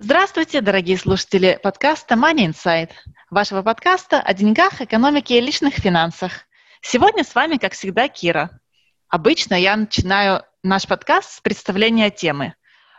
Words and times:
Здравствуйте, 0.00 0.60
дорогие 0.60 0.96
слушатели 0.96 1.58
подкаста 1.60 2.14
Money 2.14 2.52
Insight, 2.52 2.90
вашего 3.30 3.62
подкаста 3.62 4.20
о 4.20 4.32
деньгах, 4.32 4.80
экономике 4.80 5.38
и 5.38 5.40
личных 5.40 5.74
финансах. 5.74 6.46
Сегодня 6.80 7.24
с 7.24 7.34
вами, 7.34 7.56
как 7.56 7.72
всегда, 7.72 8.06
Кира. 8.06 8.60
Обычно 9.08 9.54
я 9.54 9.74
начинаю 9.74 10.44
наш 10.62 10.86
подкаст 10.86 11.32
с 11.32 11.40
представления 11.40 12.10
темы, 12.10 12.54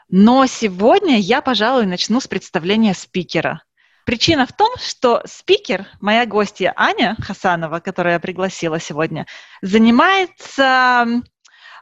но 0.10 0.46
сегодня 0.46 1.18
я, 1.20 1.42
пожалуй, 1.42 1.86
начну 1.86 2.20
с 2.20 2.28
представления 2.28 2.94
спикера. 2.94 3.64
Причина 4.06 4.46
в 4.46 4.52
том, 4.52 4.76
что 4.76 5.22
спикер, 5.26 5.88
моя 6.02 6.26
гостья 6.26 6.74
Аня 6.76 7.16
Хасанова, 7.22 7.80
которую 7.80 8.12
я 8.12 8.20
пригласила 8.20 8.78
сегодня, 8.78 9.26
занимается 9.62 11.08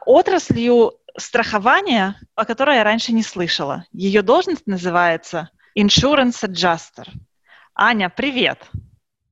отраслью 0.06 0.92
страхование, 1.18 2.14
о 2.34 2.44
которой 2.44 2.76
я 2.76 2.84
раньше 2.84 3.12
не 3.12 3.22
слышала. 3.22 3.84
Ее 3.92 4.22
должность 4.22 4.66
называется 4.66 5.50
Insurance 5.76 6.42
Adjuster. 6.42 7.08
Аня, 7.74 8.08
привет! 8.08 8.58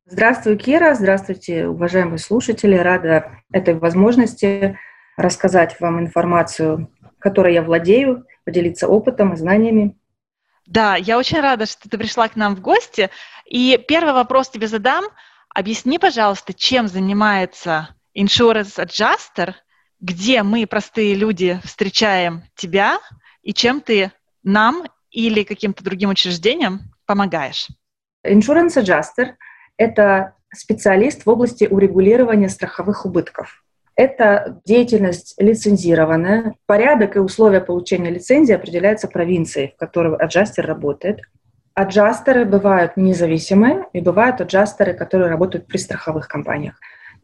Здравствуй, 0.04 0.56
Кира. 0.56 0.94
Здравствуйте, 0.94 1.66
уважаемые 1.66 2.18
слушатели. 2.18 2.76
Рада 2.76 3.42
этой 3.50 3.74
возможности 3.74 4.78
рассказать 5.16 5.80
вам 5.80 5.98
информацию, 5.98 6.92
которой 7.18 7.54
я 7.54 7.62
владею, 7.62 8.24
поделиться 8.44 8.86
опытом 8.86 9.32
и 9.32 9.36
знаниями. 9.36 9.96
Да, 10.66 10.96
я 10.96 11.18
очень 11.18 11.40
рада, 11.40 11.66
что 11.66 11.88
ты 11.88 11.98
пришла 11.98 12.28
к 12.28 12.36
нам 12.36 12.54
в 12.54 12.60
гости. 12.60 13.10
И 13.46 13.82
первый 13.88 14.12
вопрос 14.12 14.48
тебе 14.48 14.68
задам. 14.68 15.04
Объясни, 15.48 15.98
пожалуйста, 15.98 16.52
чем 16.52 16.86
занимается 16.86 17.88
Insurance 18.16 18.76
Adjuster 18.76 19.54
где 20.00 20.42
мы, 20.42 20.66
простые 20.66 21.14
люди, 21.14 21.60
встречаем 21.64 22.42
тебя 22.54 22.98
и 23.42 23.52
чем 23.52 23.80
ты 23.80 24.12
нам 24.42 24.84
или 25.10 25.42
каким-то 25.42 25.82
другим 25.82 26.10
учреждениям 26.10 26.80
помогаешь? 27.06 27.68
Insurance 28.26 28.76
Adjuster— 28.76 29.34
это 29.76 30.34
специалист 30.52 31.24
в 31.24 31.30
области 31.30 31.64
урегулирования 31.64 32.48
страховых 32.48 33.06
убытков. 33.06 33.62
Это 33.94 34.60
деятельность 34.66 35.34
лицензированная. 35.38 36.54
Порядок 36.66 37.16
и 37.16 37.20
условия 37.20 37.60
получения 37.60 38.10
лицензии 38.10 38.52
определяются 38.52 39.08
провинцией, 39.08 39.72
в 39.74 39.78
которой 39.78 40.16
аджастер 40.16 40.66
работает. 40.66 41.20
Аджастеры 41.74 42.44
бывают 42.44 42.96
независимые 42.96 43.86
и 43.94 44.00
бывают 44.00 44.40
аджастеры, 44.40 44.92
которые 44.92 45.30
работают 45.30 45.66
при 45.66 45.78
страховых 45.78 46.28
компаниях. 46.28 46.78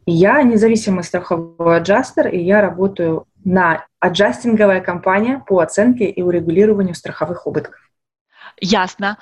Я 0.06 0.42
независимый 0.42 1.04
страховой 1.04 1.76
аджастер, 1.76 2.28
и 2.28 2.38
я 2.38 2.60
работаю 2.60 3.26
на 3.44 3.86
аджастинговая 4.00 4.80
компания 4.80 5.42
по 5.46 5.60
оценке 5.60 6.06
и 6.06 6.22
урегулированию 6.22 6.94
страховых 6.94 7.46
убытков. 7.46 7.80
Ясно. 8.60 9.18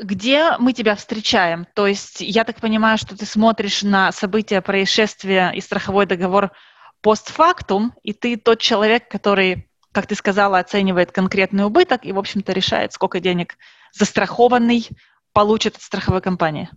Где 0.00 0.56
мы 0.58 0.72
тебя 0.72 0.94
встречаем? 0.94 1.66
То 1.74 1.86
есть 1.86 2.20
я 2.20 2.44
так 2.44 2.56
понимаю, 2.56 2.98
что 2.98 3.16
ты 3.16 3.26
смотришь 3.26 3.82
на 3.82 4.12
события, 4.12 4.60
происшествия 4.60 5.50
и 5.50 5.60
страховой 5.60 6.06
договор 6.06 6.52
постфактум, 7.00 7.92
и 8.02 8.12
ты 8.12 8.36
тот 8.36 8.60
человек, 8.60 9.08
который, 9.08 9.68
как 9.90 10.06
ты 10.06 10.14
сказала, 10.14 10.60
оценивает 10.60 11.10
конкретный 11.10 11.64
убыток 11.64 12.04
и, 12.04 12.12
в 12.12 12.18
общем-то, 12.18 12.52
решает, 12.52 12.92
сколько 12.92 13.18
денег 13.18 13.56
застрахованный 13.92 14.88
получит 15.32 15.76
от 15.76 15.82
страховой 15.82 16.20
компании. 16.20 16.70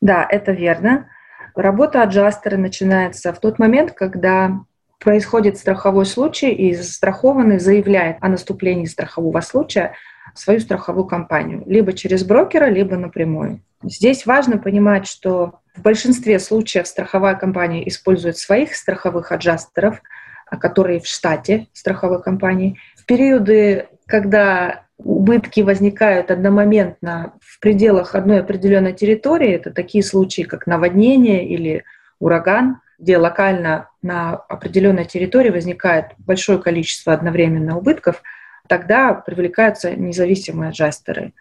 Да, 0.00 0.26
это 0.28 0.52
верно. 0.52 1.10
Работа 1.54 2.02
аджастера 2.02 2.56
начинается 2.56 3.32
в 3.32 3.40
тот 3.40 3.58
момент, 3.58 3.92
когда 3.92 4.60
происходит 4.98 5.56
страховой 5.56 6.06
случай, 6.06 6.52
и 6.52 6.74
застрахованный 6.74 7.58
заявляет 7.58 8.18
о 8.20 8.28
наступлении 8.28 8.84
страхового 8.84 9.40
случая 9.40 9.94
в 10.34 10.38
свою 10.38 10.60
страховую 10.60 11.06
компанию, 11.06 11.62
либо 11.66 11.92
через 11.92 12.22
брокера, 12.22 12.66
либо 12.66 12.96
напрямую. 12.96 13.62
Здесь 13.82 14.26
важно 14.26 14.58
понимать, 14.58 15.06
что 15.06 15.60
в 15.74 15.82
большинстве 15.82 16.38
случаев 16.38 16.86
страховая 16.86 17.34
компания 17.34 17.88
использует 17.88 18.36
своих 18.36 18.74
страховых 18.74 19.32
аджастеров, 19.32 20.02
которые 20.50 21.00
в 21.00 21.06
штате 21.06 21.68
страховой 21.72 22.22
компании. 22.22 22.78
В 22.96 23.06
периоды, 23.06 23.88
когда 24.06 24.82
убытки 25.04 25.60
возникают 25.60 26.30
одномоментно 26.30 27.34
в 27.40 27.60
пределах 27.60 28.14
одной 28.14 28.40
определенной 28.40 28.92
территории. 28.92 29.50
Это 29.50 29.70
такие 29.70 30.04
случаи, 30.04 30.42
как 30.42 30.66
наводнение 30.66 31.46
или 31.46 31.84
ураган, 32.18 32.80
где 32.98 33.16
локально 33.16 33.88
на 34.02 34.34
определенной 34.34 35.06
территории 35.06 35.50
возникает 35.50 36.12
большое 36.18 36.58
количество 36.58 37.12
одновременно 37.12 37.78
убытков, 37.78 38.22
тогда 38.68 39.14
привлекаются 39.14 39.96
независимые 39.96 40.68
аджастеры, 40.68 41.32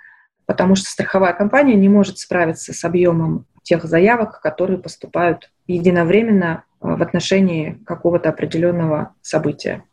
потому 0.45 0.75
что 0.75 0.89
страховая 0.89 1.33
компания 1.33 1.75
не 1.75 1.89
может 1.89 2.17
справиться 2.17 2.73
с 2.73 2.83
объемом 2.83 3.45
тех 3.63 3.83
заявок, 3.83 4.41
которые 4.41 4.79
поступают 4.79 5.51
единовременно 5.67 6.63
э, 6.81 6.87
в 6.87 7.01
отношении 7.01 7.77
какого-то 7.85 8.29
определенного 8.29 9.13
события. 9.21 9.83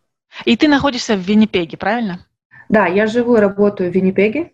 И 0.44 0.56
ты 0.56 0.69
находишься 0.69 1.15
в 1.15 1.21
Виннипеге, 1.21 1.77
правильно? 1.77 2.26
Да, 2.69 2.87
я 2.87 3.06
живу 3.06 3.37
и 3.37 3.41
работаю 3.41 3.91
в 3.91 3.94
Виннипеге, 3.94 4.53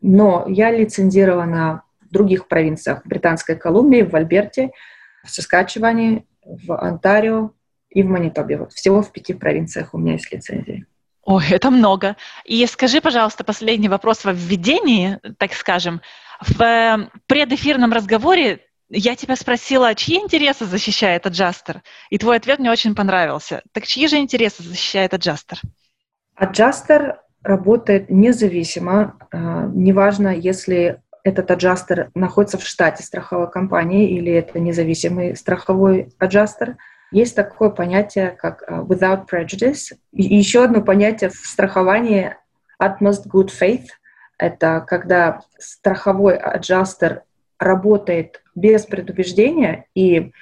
но 0.00 0.44
я 0.48 0.70
лицензирована 0.70 1.82
в 2.00 2.12
других 2.12 2.48
провинциях. 2.48 3.02
В 3.04 3.08
Британской 3.08 3.56
Колумбии, 3.56 4.02
в 4.02 4.14
Альберте, 4.14 4.70
в 5.24 5.30
Саскачеване, 5.30 6.24
в 6.42 6.74
Онтарио 6.74 7.52
и 7.90 8.02
в 8.02 8.06
Манитобе. 8.06 8.56
Вот 8.56 8.72
всего 8.72 9.02
в 9.02 9.12
пяти 9.12 9.34
провинциях 9.34 9.94
у 9.94 9.98
меня 9.98 10.12
есть 10.12 10.32
лицензии. 10.32 10.86
Ой, 11.22 11.44
это 11.50 11.70
много. 11.70 12.16
И 12.44 12.64
скажи, 12.66 13.00
пожалуйста, 13.00 13.44
последний 13.44 13.88
вопрос 13.88 14.24
во 14.24 14.32
введении, 14.32 15.18
так 15.38 15.52
скажем. 15.52 16.00
В 16.40 16.62
э, 16.62 17.08
предэфирном 17.26 17.92
разговоре 17.92 18.60
я 18.88 19.14
тебя 19.14 19.36
спросила, 19.36 19.94
чьи 19.94 20.16
интересы 20.16 20.64
защищает 20.64 21.26
аджастер? 21.26 21.82
И 22.08 22.18
твой 22.18 22.38
ответ 22.38 22.58
мне 22.58 22.70
очень 22.70 22.94
понравился. 22.94 23.62
Так 23.72 23.86
чьи 23.86 24.08
же 24.08 24.16
интересы 24.16 24.62
защищает 24.62 25.12
аджастер? 25.14 25.60
Аджастер 26.34 27.20
работает 27.42 28.10
независимо, 28.10 29.16
а, 29.30 29.66
неважно, 29.66 30.28
если 30.28 31.00
этот 31.22 31.50
аджастер 31.50 32.10
находится 32.14 32.58
в 32.58 32.64
штате 32.64 33.02
страховой 33.02 33.50
компании 33.50 34.10
или 34.10 34.32
это 34.32 34.58
независимый 34.58 35.36
страховой 35.36 36.12
аджастер. 36.18 36.76
Есть 37.12 37.36
такое 37.36 37.70
понятие, 37.70 38.30
как 38.30 38.64
а, 38.66 38.82
without 38.82 39.26
prejudice. 39.30 39.96
И 40.12 40.22
еще 40.36 40.64
одно 40.64 40.82
понятие 40.82 41.30
в 41.30 41.34
страховании 41.34 42.36
utmost 42.80 43.26
good 43.28 43.50
faith. 43.50 43.88
Это 44.38 44.84
когда 44.86 45.40
страховой 45.58 46.36
аджастер 46.36 47.22
работает 47.58 48.42
без 48.54 48.86
предубеждения 48.86 49.86
и 49.94 50.32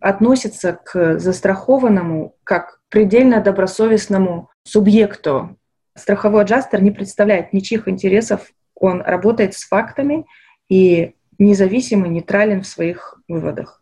относится 0.00 0.78
к 0.84 1.18
застрахованному 1.18 2.34
как 2.42 2.80
предельно 2.88 3.40
добросовестному 3.40 4.50
субъекту, 4.64 5.56
страховой 5.96 6.42
аджастер 6.42 6.82
не 6.82 6.90
представляет 6.90 7.52
ничьих 7.52 7.88
интересов, 7.88 8.52
он 8.74 9.00
работает 9.02 9.54
с 9.54 9.64
фактами 9.64 10.26
и 10.68 11.14
независим 11.38 12.04
и 12.04 12.08
нейтрален 12.08 12.62
в 12.62 12.66
своих 12.66 13.20
выводах. 13.28 13.80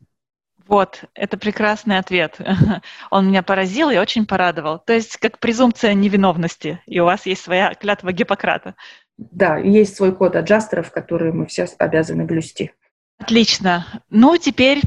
Вот, 0.69 1.05
это 1.15 1.37
прекрасный 1.37 1.99
ответ. 1.99 2.39
Он 3.11 3.29
меня 3.29 3.43
поразил 3.43 3.91
и 3.91 3.99
очень 3.99 4.27
порадовал. 4.27 4.79
То 4.79 4.93
есть 4.93 5.17
как 5.17 5.39
презумпция 5.39 5.93
невиновности, 5.93 6.81
и 6.87 7.01
у 7.01 7.05
вас 7.05 7.27
есть 7.27 7.43
своя 7.43 7.75
клятва 7.75 8.13
Гиппократа. 8.13 8.75
Да, 9.19 9.59
есть 9.59 9.97
свой 9.97 10.15
код 10.15 10.37
аджастеров, 10.37 10.91
который 10.91 11.33
мы 11.33 11.47
все 11.47 11.67
обязаны 11.79 12.25
блюсти. 12.25 12.73
Отлично. 13.19 13.87
Ну, 14.09 14.37
теперь 14.39 14.81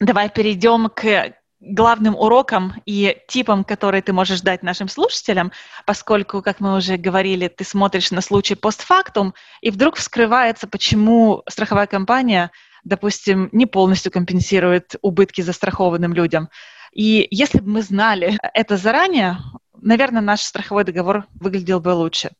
давай 0.00 0.30
перейдем 0.30 0.88
к 0.88 1.34
главным 1.60 2.14
уроком 2.14 2.74
и 2.84 3.16
типом, 3.28 3.64
который 3.64 4.02
ты 4.02 4.12
можешь 4.12 4.42
дать 4.42 4.62
нашим 4.62 4.88
слушателям, 4.88 5.52
поскольку, 5.86 6.42
как 6.42 6.60
мы 6.60 6.76
уже 6.76 6.96
говорили, 6.96 7.48
ты 7.48 7.64
смотришь 7.64 8.10
на 8.10 8.20
случай 8.20 8.54
постфактум, 8.54 9.34
и 9.62 9.70
вдруг 9.70 9.96
вскрывается, 9.96 10.66
почему 10.66 11.42
страховая 11.48 11.86
компания, 11.86 12.50
допустим, 12.84 13.48
не 13.52 13.66
полностью 13.66 14.12
компенсирует 14.12 14.96
убытки 15.02 15.40
застрахованным 15.40 16.12
людям. 16.12 16.48
И 16.92 17.26
если 17.30 17.60
бы 17.60 17.70
мы 17.70 17.82
знали 17.82 18.38
это 18.54 18.76
заранее, 18.76 19.38
наверное, 19.80 20.22
наш 20.22 20.42
страховой 20.42 20.84
договор 20.84 21.26
выглядел 21.34 21.80
бы 21.80 21.90
лучше. 21.90 22.30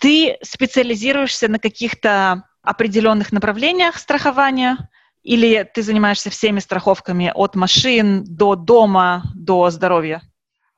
ты 0.00 0.36
специализируешься 0.42 1.48
на 1.48 1.60
каких-то 1.60 2.44
определенных 2.62 3.30
направлениях 3.32 3.98
страхования, 3.98 4.76
или 5.22 5.68
ты 5.72 5.82
занимаешься 5.82 6.30
всеми 6.30 6.58
страховками 6.58 7.32
от 7.34 7.54
машин 7.54 8.24
до 8.24 8.56
дома, 8.56 9.22
до 9.34 9.70
здоровья? 9.70 10.22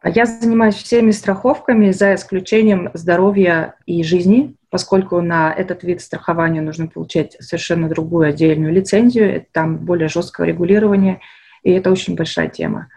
Я 0.05 0.27
занимаюсь 0.27 0.75
всеми 0.75 1.13
страховками, 1.13 1.91
за 1.91 2.15
исключением 2.15 2.91
здоровья 2.93 3.77
и 3.87 4.03
жизни, 4.03 4.55
поскольку 4.69 5.23
на 5.23 5.51
этот 5.53 5.83
вид 5.83 6.03
страхования 6.03 6.61
нужно 6.61 6.89
получать 6.89 7.37
совершенно 7.41 7.89
другую 7.89 8.29
отдельную 8.29 8.73
лицензию, 8.73 9.47
там 9.53 9.79
более 9.79 10.09
жесткое 10.09 10.49
регулирование, 10.49 11.21
и 11.63 11.71
это 11.71 11.91
очень 11.91 12.17
большая 12.17 12.49
тема. 12.49 12.89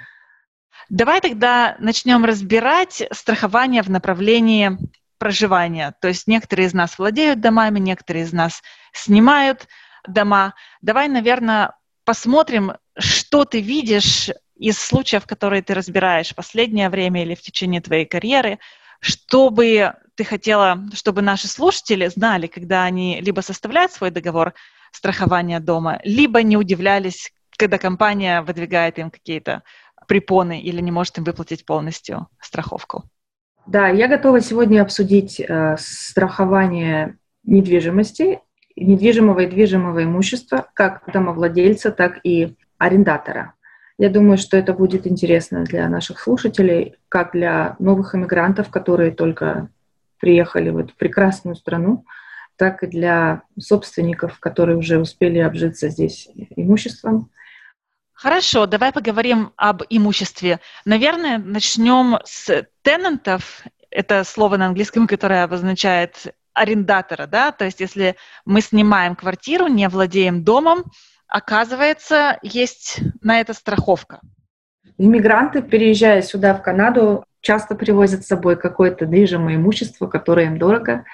Давай 0.89 1.21
тогда 1.21 1.77
начнем 1.79 2.25
разбирать 2.25 3.07
страхование 3.11 3.83
в 3.83 3.89
направлении 3.89 4.77
проживания. 5.17 5.93
То 6.01 6.09
есть 6.09 6.27
некоторые 6.27 6.67
из 6.67 6.73
нас 6.73 6.97
владеют 6.97 7.39
домами, 7.39 7.79
некоторые 7.79 8.25
из 8.25 8.33
нас 8.33 8.61
снимают 8.91 9.67
дома. 10.07 10.53
Давай, 10.81 11.07
наверное, 11.07 11.75
посмотрим, 12.05 12.73
что 12.97 13.45
ты 13.45 13.61
видишь 13.61 14.29
из 14.55 14.79
случаев, 14.79 15.25
которые 15.25 15.61
ты 15.61 15.73
разбираешь 15.73 16.29
в 16.29 16.35
последнее 16.35 16.89
время 16.89 17.23
или 17.23 17.35
в 17.35 17.41
течение 17.41 17.81
твоей 17.81 18.05
карьеры, 18.05 18.59
чтобы 18.99 19.93
ты 20.15 20.23
хотела, 20.23 20.79
чтобы 20.93 21.21
наши 21.21 21.47
слушатели 21.47 22.07
знали, 22.07 22.47
когда 22.47 22.83
они 22.83 23.21
либо 23.21 23.41
составляют 23.41 23.91
свой 23.91 24.09
договор 24.09 24.53
страхования 24.91 25.59
дома, 25.59 25.99
либо 26.03 26.41
не 26.41 26.57
удивлялись, 26.57 27.31
когда 27.57 27.77
компания 27.77 28.41
выдвигает 28.41 28.97
им 28.97 29.11
какие-то 29.11 29.63
препоны 30.07 30.61
или 30.61 30.81
не 30.81 30.91
может 30.91 31.17
им 31.17 31.23
выплатить 31.23 31.65
полностью 31.65 32.27
страховку. 32.41 33.03
Да, 33.67 33.89
я 33.89 34.07
готова 34.07 34.39
сегодня 34.39 34.81
обсудить 34.81 35.39
э, 35.39 35.75
страхование 35.77 37.17
недвижимости, 37.43 38.39
недвижимого 38.85 39.41
и 39.41 39.47
движимого 39.47 40.03
имущества, 40.03 40.67
как 40.73 41.03
домовладельца, 41.11 41.91
так 41.91 42.19
и 42.23 42.55
арендатора. 42.77 43.53
Я 43.97 44.09
думаю, 44.09 44.37
что 44.37 44.57
это 44.57 44.73
будет 44.73 45.07
интересно 45.07 45.63
для 45.63 45.89
наших 45.89 46.19
слушателей, 46.19 46.95
как 47.09 47.31
для 47.31 47.75
новых 47.79 48.13
иммигрантов, 48.13 48.69
которые 48.69 49.11
только 49.11 49.69
приехали 50.19 50.69
в 50.69 50.77
эту 50.77 50.93
прекрасную 50.95 51.55
страну, 51.55 52.05
так 52.57 52.83
и 52.83 52.87
для 52.87 53.43
собственников, 53.59 54.39
которые 54.39 54.77
уже 54.77 54.99
успели 54.99 55.39
обжиться 55.39 55.89
здесь 55.89 56.29
имуществом. 56.55 57.31
Хорошо, 58.13 58.65
давай 58.65 58.91
поговорим 58.91 59.51
об 59.57 59.83
имуществе. 59.89 60.59
Наверное, 60.85 61.37
начнем 61.37 62.17
с 62.23 62.65
тенантов. 62.81 63.63
Это 63.91 64.23
слово 64.23 64.57
на 64.57 64.67
английском, 64.67 65.07
которое 65.07 65.43
обозначает 65.43 66.35
арендатора, 66.57 67.27
да, 67.27 67.51
то 67.51 67.65
есть 67.65 67.79
если 67.79 68.15
мы 68.45 68.61
снимаем 68.61 69.15
квартиру, 69.15 69.67
не 69.67 69.87
владеем 69.89 70.43
домом, 70.43 70.85
оказывается, 71.27 72.39
есть 72.41 72.99
на 73.21 73.39
это 73.39 73.53
страховка. 73.53 74.19
Иммигранты, 74.97 75.61
переезжая 75.61 76.21
сюда, 76.21 76.55
в 76.55 76.63
Канаду, 76.63 77.25
часто 77.41 77.75
привозят 77.75 78.23
с 78.23 78.27
собой 78.27 78.57
какое-то 78.57 79.05
движимое 79.05 79.55
имущество, 79.55 80.07
которое 80.07 80.47
им 80.47 80.57
дорого, 80.57 81.05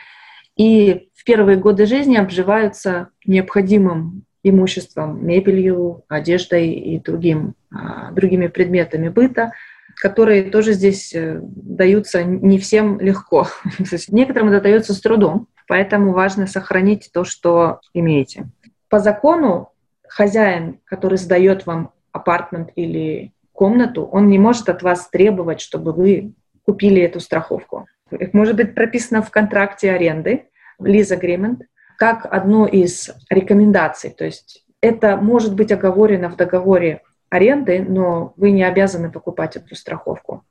и 0.55 1.09
в 1.13 1.23
первые 1.23 1.57
годы 1.57 1.85
жизни 1.85 2.15
обживаются 2.15 3.09
необходимым 3.25 4.23
имуществом, 4.43 5.25
мебелью, 5.25 6.03
одеждой 6.07 6.71
и 6.71 6.99
другим, 6.99 7.55
а, 7.71 8.11
другими 8.11 8.47
предметами 8.47 9.09
быта, 9.09 9.53
которые 9.95 10.43
тоже 10.49 10.73
здесь 10.73 11.13
э, 11.13 11.39
даются 11.41 12.23
не 12.23 12.57
всем 12.57 12.99
легко. 12.99 13.47
Некоторым 14.09 14.49
это 14.49 14.61
дается 14.61 14.93
с 14.93 15.01
трудом, 15.01 15.47
поэтому 15.67 16.11
важно 16.11 16.47
сохранить 16.47 17.09
то, 17.13 17.23
что 17.23 17.79
имеете. 17.93 18.45
По 18.89 18.99
закону 18.99 19.71
хозяин, 20.07 20.79
который 20.85 21.17
сдает 21.17 21.65
вам 21.65 21.91
апартмент 22.11 22.69
или 22.75 23.33
комнату, 23.51 24.03
он 24.03 24.27
не 24.27 24.39
может 24.39 24.69
от 24.69 24.83
вас 24.83 25.09
требовать, 25.09 25.61
чтобы 25.61 25.93
вы 25.93 26.33
купили 26.65 27.01
эту 27.01 27.19
страховку. 27.19 27.87
Это 28.11 28.35
может 28.35 28.55
быть 28.55 28.75
прописано 28.75 29.21
в 29.21 29.31
контракте 29.31 29.91
аренды, 29.91 30.45
в 30.77 30.85
lease 30.85 31.17
agreement, 31.17 31.61
как 31.97 32.25
одно 32.31 32.67
из 32.67 33.11
рекомендаций. 33.29 34.09
То 34.11 34.25
есть 34.25 34.65
это 34.81 35.17
может 35.17 35.55
быть 35.55 35.71
оговорено 35.71 36.29
в 36.29 36.35
договоре 36.35 37.01
аренды, 37.33 37.83
но 37.87 38.33
вы 38.37 38.51
не 38.51 38.63
обязаны 38.63 39.11
покупать 39.11 39.55
эту 39.55 39.75
страховку. 39.75 40.43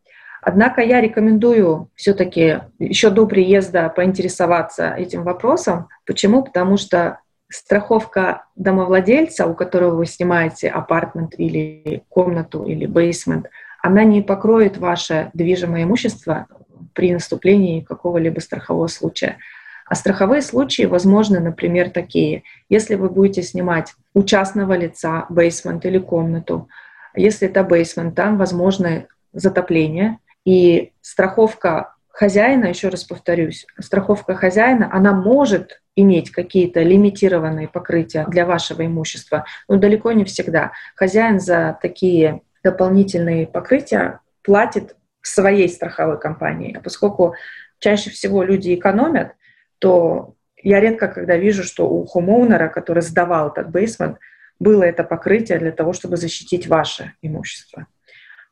Однако 0.43 0.82
я 0.82 1.00
рекомендую 1.00 1.88
все-таки 1.94 2.62
еще 2.81 3.11
до 3.11 3.26
приезда 3.26 3.88
поинтересоваться 3.88 4.93
этим 4.93 5.23
вопросом. 5.23 5.88
Почему? 6.05 6.43
Потому 6.43 6.76
что 6.76 7.20
страховка 7.49 8.46
домовладельца, 8.56 9.46
у 9.46 9.55
которого 9.55 9.94
вы 9.94 10.06
снимаете 10.06 10.69
апартмент 10.69 11.34
или 11.38 12.02
комнату 12.08 12.64
или 12.64 12.87
бейсмент, 12.87 13.49
она 13.81 14.02
не 14.02 14.20
покроет 14.20 14.79
ваше 14.79 15.31
движимое 15.32 15.84
имущество 15.84 16.46
при 16.93 17.12
наступлении 17.12 17.81
какого-либо 17.81 18.40
страхового 18.40 18.88
случая. 18.88 19.37
А 19.93 19.94
страховые 19.94 20.41
случаи 20.41 20.85
возможны, 20.85 21.39
например, 21.39 21.91
такие. 21.91 22.44
Если 22.71 22.94
вы 22.94 23.11
будете 23.11 23.43
снимать 23.43 23.93
у 24.15 24.23
частного 24.23 24.73
лица 24.73 25.27
бейсмент 25.29 25.85
или 25.85 25.99
комнату, 25.99 26.71
если 27.15 27.47
это 27.47 27.62
бейсмент, 27.62 28.15
там 28.15 28.39
возможны 28.39 29.09
затопления, 29.35 30.19
и 30.47 30.93
страховка 31.03 31.94
хозяина, 32.09 32.69
еще 32.69 32.89
раз 32.89 33.05
повторюсь, 33.05 33.67
страховка 33.79 34.35
хозяина, 34.35 34.89
она 34.91 35.12
может 35.12 35.83
иметь 35.94 36.31
какие-то 36.31 36.81
лимитированные 36.81 37.69
покрытия 37.69 38.25
для 38.29 38.47
вашего 38.47 38.87
имущества, 38.87 39.44
но 39.69 39.77
далеко 39.77 40.12
не 40.12 40.25
всегда. 40.25 40.73
Хозяин 40.97 41.39
за 41.39 41.79
такие 41.83 42.41
дополнительные 42.65 43.47
покрытия 43.47 44.21
платит 44.43 44.97
своей 45.21 45.69
страховой 45.69 46.19
компании. 46.19 46.75
А 46.75 46.81
поскольку 46.81 47.35
чаще 47.79 48.09
всего 48.09 48.43
люди 48.43 48.75
экономят, 48.75 49.35
то 49.82 50.37
я 50.62 50.79
редко 50.79 51.08
когда 51.08 51.37
вижу, 51.37 51.64
что 51.64 51.88
у 51.88 52.06
хомоунера, 52.06 52.69
который 52.69 53.02
сдавал 53.02 53.49
этот 53.49 53.70
бейсмент, 53.70 54.19
было 54.61 54.84
это 54.84 55.02
покрытие 55.02 55.58
для 55.58 55.73
того, 55.73 55.93
чтобы 55.93 56.17
защитить 56.17 56.69
ваше 56.69 57.14
имущество. 57.20 57.88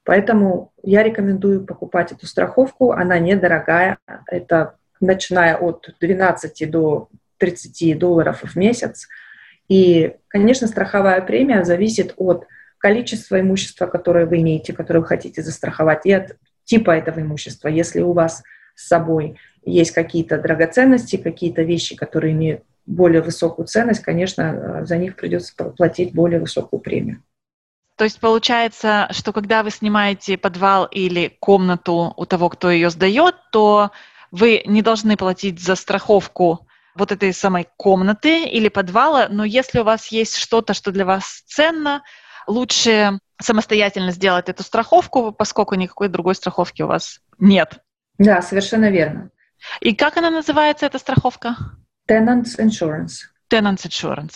Поэтому 0.02 0.72
я 0.82 1.04
рекомендую 1.04 1.64
покупать 1.64 2.10
эту 2.10 2.26
страховку. 2.26 2.90
Она 2.90 3.20
недорогая. 3.20 3.98
Это 4.26 4.74
начиная 5.00 5.56
от 5.56 5.94
12 6.00 6.68
до 6.68 7.08
30 7.38 7.96
долларов 7.96 8.42
в 8.42 8.56
месяц. 8.56 9.06
И, 9.68 10.16
конечно, 10.26 10.66
страховая 10.66 11.20
премия 11.20 11.62
зависит 11.62 12.14
от 12.16 12.48
количества 12.78 13.40
имущества, 13.40 13.86
которое 13.86 14.26
вы 14.26 14.40
имеете, 14.40 14.72
которое 14.72 14.98
вы 14.98 15.06
хотите 15.06 15.42
застраховать, 15.42 16.06
и 16.06 16.12
от 16.12 16.36
типа 16.64 16.90
этого 16.90 17.20
имущества. 17.20 17.68
Если 17.68 18.00
у 18.00 18.14
вас 18.14 18.42
с 18.74 18.88
собой 18.88 19.38
есть 19.64 19.90
какие-то 19.92 20.38
драгоценности, 20.38 21.16
какие-то 21.16 21.62
вещи, 21.62 21.96
которые 21.96 22.32
имеют 22.32 22.62
более 22.86 23.22
высокую 23.22 23.66
ценность, 23.66 24.02
конечно, 24.02 24.84
за 24.84 24.96
них 24.96 25.16
придется 25.16 25.54
платить 25.54 26.12
более 26.12 26.40
высокую 26.40 26.80
премию. 26.80 27.22
То 27.96 28.04
есть 28.04 28.18
получается, 28.18 29.08
что 29.10 29.32
когда 29.32 29.62
вы 29.62 29.70
снимаете 29.70 30.38
подвал 30.38 30.86
или 30.86 31.36
комнату 31.38 32.14
у 32.16 32.24
того, 32.24 32.48
кто 32.48 32.70
ее 32.70 32.88
сдает, 32.90 33.34
то 33.52 33.90
вы 34.30 34.62
не 34.64 34.80
должны 34.80 35.16
платить 35.16 35.60
за 35.60 35.74
страховку 35.74 36.66
вот 36.94 37.12
этой 37.12 37.32
самой 37.32 37.68
комнаты 37.76 38.44
или 38.44 38.68
подвала, 38.68 39.28
но 39.28 39.44
если 39.44 39.80
у 39.80 39.84
вас 39.84 40.08
есть 40.08 40.36
что-то, 40.36 40.74
что 40.74 40.92
для 40.92 41.04
вас 41.04 41.44
ценно, 41.46 42.02
лучше 42.46 43.18
самостоятельно 43.40 44.12
сделать 44.12 44.48
эту 44.48 44.62
страховку, 44.62 45.32
поскольку 45.32 45.74
никакой 45.74 46.08
другой 46.08 46.34
страховки 46.34 46.82
у 46.82 46.86
вас 46.86 47.20
нет. 47.38 47.78
Да, 48.18 48.42
совершенно 48.42 48.90
верно. 48.90 49.30
И 49.80 49.94
как 49.94 50.16
она 50.16 50.30
называется, 50.30 50.86
эта 50.86 50.98
страховка? 50.98 51.56
Tenants 52.08 52.58
Insurance. 52.58 53.28
Tenants 53.52 53.86
Insurance. 53.86 54.34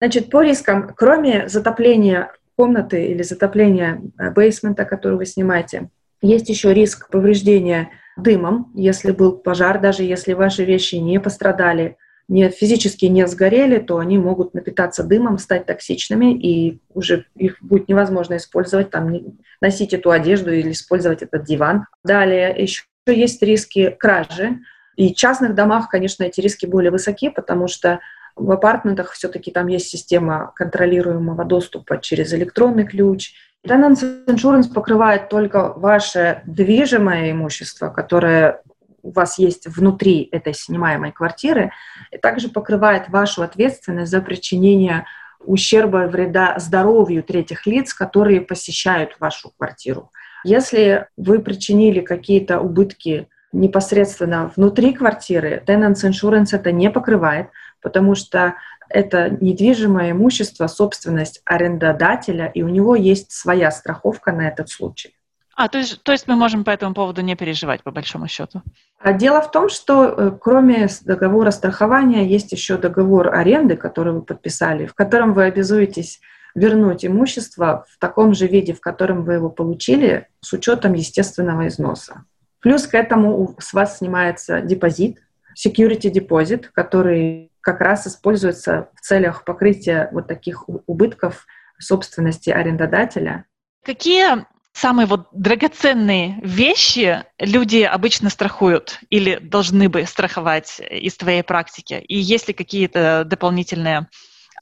Значит, 0.00 0.30
по 0.30 0.42
рискам, 0.42 0.92
кроме 0.94 1.48
затопления 1.48 2.32
комнаты 2.56 3.06
или 3.06 3.22
затопления 3.22 4.00
э, 4.18 4.30
бейсмента, 4.30 4.84
который 4.84 5.18
вы 5.18 5.26
снимаете, 5.26 5.90
есть 6.20 6.48
еще 6.48 6.72
риск 6.72 7.10
повреждения 7.10 7.90
дымом, 8.16 8.72
если 8.74 9.10
был 9.10 9.32
пожар, 9.32 9.80
даже 9.80 10.04
если 10.04 10.32
ваши 10.32 10.64
вещи 10.64 10.96
не 10.96 11.20
пострадали, 11.20 11.96
не, 12.28 12.48
физически 12.48 13.06
не 13.06 13.26
сгорели, 13.26 13.78
то 13.78 13.98
они 13.98 14.18
могут 14.18 14.54
напитаться 14.54 15.04
дымом, 15.04 15.38
стать 15.38 15.66
токсичными, 15.66 16.34
и 16.34 16.80
уже 16.94 17.26
их 17.34 17.58
будет 17.60 17.88
невозможно 17.88 18.36
использовать, 18.36 18.90
там, 18.90 19.12
носить 19.60 19.92
эту 19.92 20.10
одежду 20.10 20.52
или 20.52 20.70
использовать 20.72 21.22
этот 21.22 21.44
диван. 21.44 21.86
Далее 22.02 22.54
еще 22.56 22.84
есть 23.12 23.42
риски 23.42 23.90
кражи. 23.90 24.60
И 24.96 25.12
в 25.12 25.16
частных 25.16 25.54
домах, 25.54 25.88
конечно, 25.88 26.24
эти 26.24 26.40
риски 26.40 26.66
более 26.66 26.90
высоки, 26.90 27.28
потому 27.28 27.68
что 27.68 28.00
в 28.36 28.50
апартментах 28.50 29.12
все-таки 29.12 29.50
там 29.50 29.66
есть 29.68 29.88
система 29.88 30.52
контролируемого 30.56 31.44
доступа 31.44 31.98
через 31.98 32.32
электронный 32.32 32.86
ключ. 32.86 33.34
Tenants 33.66 34.26
Insurance 34.26 34.72
покрывает 34.72 35.28
только 35.28 35.72
ваше 35.74 36.42
движимое 36.44 37.32
имущество, 37.32 37.88
которое 37.88 38.60
у 39.02 39.10
вас 39.10 39.38
есть 39.38 39.66
внутри 39.66 40.28
этой 40.32 40.54
снимаемой 40.54 41.12
квартиры, 41.12 41.72
и 42.10 42.18
также 42.18 42.48
покрывает 42.48 43.08
вашу 43.08 43.42
ответственность 43.42 44.10
за 44.10 44.20
причинение 44.20 45.04
ущерба, 45.40 46.08
вреда 46.08 46.58
здоровью 46.58 47.22
третьих 47.22 47.66
лиц, 47.66 47.92
которые 47.92 48.40
посещают 48.40 49.16
вашу 49.20 49.50
квартиру. 49.56 50.10
Если 50.44 51.08
вы 51.16 51.40
причинили 51.40 52.00
какие-то 52.00 52.60
убытки 52.60 53.28
непосредственно 53.52 54.52
внутри 54.54 54.92
квартиры, 54.92 55.62
Tenants 55.66 56.04
Insurance 56.04 56.48
это 56.52 56.70
не 56.72 56.90
покрывает, 56.90 57.48
потому 57.80 58.14
что 58.14 58.54
это 58.88 59.30
недвижимое 59.30 60.12
имущество, 60.12 60.66
собственность 60.66 61.40
арендодателя, 61.44 62.46
и 62.46 62.62
у 62.62 62.68
него 62.68 62.94
есть 62.94 63.32
своя 63.32 63.70
страховка 63.70 64.32
на 64.32 64.48
этот 64.48 64.68
случай. 64.68 65.16
А, 65.56 65.68
то 65.68 65.78
есть, 65.78 66.02
то 66.02 66.12
есть 66.12 66.26
мы 66.26 66.34
можем 66.34 66.64
по 66.64 66.70
этому 66.70 66.94
поводу 66.94 67.22
не 67.22 67.36
переживать, 67.36 67.82
по 67.82 67.92
большому 67.92 68.26
счету? 68.26 68.62
А 68.98 69.12
дело 69.12 69.40
в 69.40 69.50
том, 69.52 69.68
что 69.68 70.04
э, 70.04 70.30
кроме 70.40 70.88
договора 71.04 71.52
страхования 71.52 72.26
есть 72.26 72.50
еще 72.50 72.76
договор 72.76 73.32
аренды, 73.32 73.76
который 73.76 74.12
вы 74.14 74.22
подписали, 74.22 74.86
в 74.86 74.94
котором 74.94 75.32
вы 75.32 75.44
обязуетесь 75.44 76.20
вернуть 76.54 77.04
имущество 77.04 77.86
в 77.90 77.98
таком 77.98 78.34
же 78.34 78.46
виде, 78.46 78.72
в 78.72 78.80
котором 78.80 79.24
вы 79.24 79.34
его 79.34 79.50
получили, 79.50 80.28
с 80.40 80.52
учетом 80.52 80.94
естественного 80.94 81.68
износа. 81.68 82.24
Плюс 82.60 82.86
к 82.86 82.94
этому 82.94 83.56
с 83.58 83.72
вас 83.72 83.98
снимается 83.98 84.60
депозит, 84.60 85.18
security 85.54 86.08
депозит, 86.08 86.68
который 86.68 87.50
как 87.60 87.80
раз 87.80 88.06
используется 88.06 88.88
в 88.94 89.00
целях 89.00 89.44
покрытия 89.44 90.08
вот 90.12 90.28
таких 90.28 90.68
убытков 90.68 91.46
собственности 91.78 92.50
арендодателя. 92.50 93.46
Какие 93.84 94.46
самые 94.72 95.06
вот 95.06 95.28
драгоценные 95.32 96.40
вещи 96.42 97.24
люди 97.38 97.82
обычно 97.82 98.30
страхуют 98.30 98.98
или 99.10 99.38
должны 99.38 99.88
бы 99.88 100.04
страховать 100.04 100.80
из 100.80 101.16
твоей 101.16 101.42
практики? 101.42 101.94
И 102.06 102.18
есть 102.18 102.48
ли 102.48 102.54
какие-то 102.54 103.24
дополнительные 103.24 104.08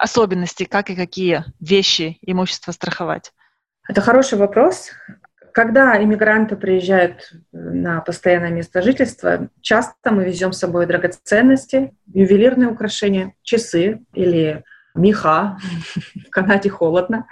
особенности, 0.02 0.64
как 0.64 0.90
и 0.90 0.96
какие 0.96 1.44
вещи 1.60 2.18
имущества 2.22 2.72
страховать? 2.72 3.32
Это 3.88 4.00
хороший 4.00 4.36
вопрос. 4.36 4.90
Когда 5.52 6.02
иммигранты 6.02 6.56
приезжают 6.56 7.32
на 7.52 8.00
постоянное 8.00 8.50
место 8.50 8.82
жительства, 8.82 9.48
часто 9.60 10.10
мы 10.10 10.24
везем 10.24 10.52
с 10.52 10.58
собой 10.58 10.86
драгоценности, 10.86 11.94
ювелирные 12.12 12.68
украшения, 12.68 13.34
часы 13.42 14.00
или 14.14 14.64
меха. 14.94 15.58
В 16.26 16.30
Канаде 16.30 16.70
холодно. 16.70 17.26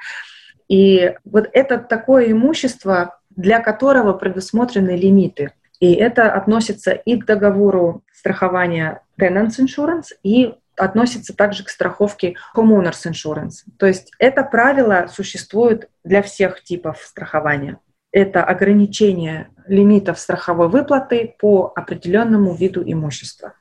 И 0.68 1.14
вот 1.24 1.48
это 1.52 1.78
такое 1.78 2.30
имущество, 2.30 3.18
для 3.30 3.60
которого 3.60 4.12
предусмотрены 4.12 4.96
лимиты. 4.96 5.52
И 5.80 5.94
это 5.94 6.32
относится 6.32 6.92
и 6.92 7.18
к 7.18 7.24
договору 7.24 8.04
страхования 8.12 9.02
Tenants 9.18 9.58
Insurance, 9.58 10.08
и 10.22 10.54
относится 10.80 11.34
также 11.36 11.64
к 11.64 11.68
страховке 11.68 12.36
Homeowners 12.54 13.06
Insurance. 13.06 13.64
То 13.78 13.86
есть 13.86 14.12
это 14.18 14.42
правило 14.42 15.06
существует 15.12 15.88
для 16.04 16.22
всех 16.22 16.62
типов 16.62 16.98
страхования 16.98 17.78
это 18.12 18.42
ограничение 18.42 19.48
лимитов 19.66 20.18
страховой 20.18 20.68
выплаты 20.68 21.34
по 21.38 21.72
определенному 21.74 22.54
виду 22.54 22.82
имущества. 22.84 23.54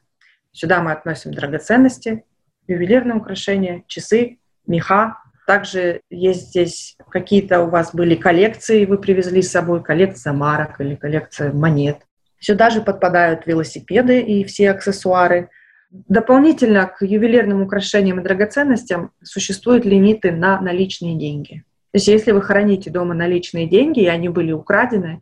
Сюда 0.51 0.81
мы 0.81 0.91
относим 0.91 1.33
драгоценности, 1.33 2.23
ювелирные 2.67 3.17
украшения, 3.17 3.83
часы, 3.87 4.39
меха. 4.65 5.17
Также 5.45 6.01
есть 6.09 6.49
здесь 6.49 6.97
какие-то 7.09 7.61
у 7.61 7.69
вас 7.69 7.93
были 7.93 8.15
коллекции, 8.15 8.85
вы 8.85 8.97
привезли 8.97 9.41
с 9.41 9.51
собой 9.51 9.83
коллекция 9.83 10.33
марок 10.33 10.79
или 10.79 10.95
коллекция 10.95 11.51
монет. 11.53 11.97
Сюда 12.39 12.69
же 12.69 12.81
подпадают 12.81 13.45
велосипеды 13.45 14.21
и 14.21 14.43
все 14.43 14.71
аксессуары. 14.71 15.49
Дополнительно 15.89 16.85
к 16.85 17.03
ювелирным 17.03 17.63
украшениям 17.63 18.19
и 18.19 18.23
драгоценностям 18.23 19.11
существуют 19.23 19.85
лимиты 19.85 20.31
на 20.31 20.61
наличные 20.61 21.15
деньги. 21.15 21.63
То 21.91 21.97
есть 21.97 22.07
если 22.07 22.31
вы 22.31 22.41
храните 22.43 22.91
дома 22.91 23.15
наличные 23.15 23.67
деньги, 23.67 24.01
и 24.01 24.07
они 24.07 24.29
были 24.29 24.51
украдены, 24.51 25.21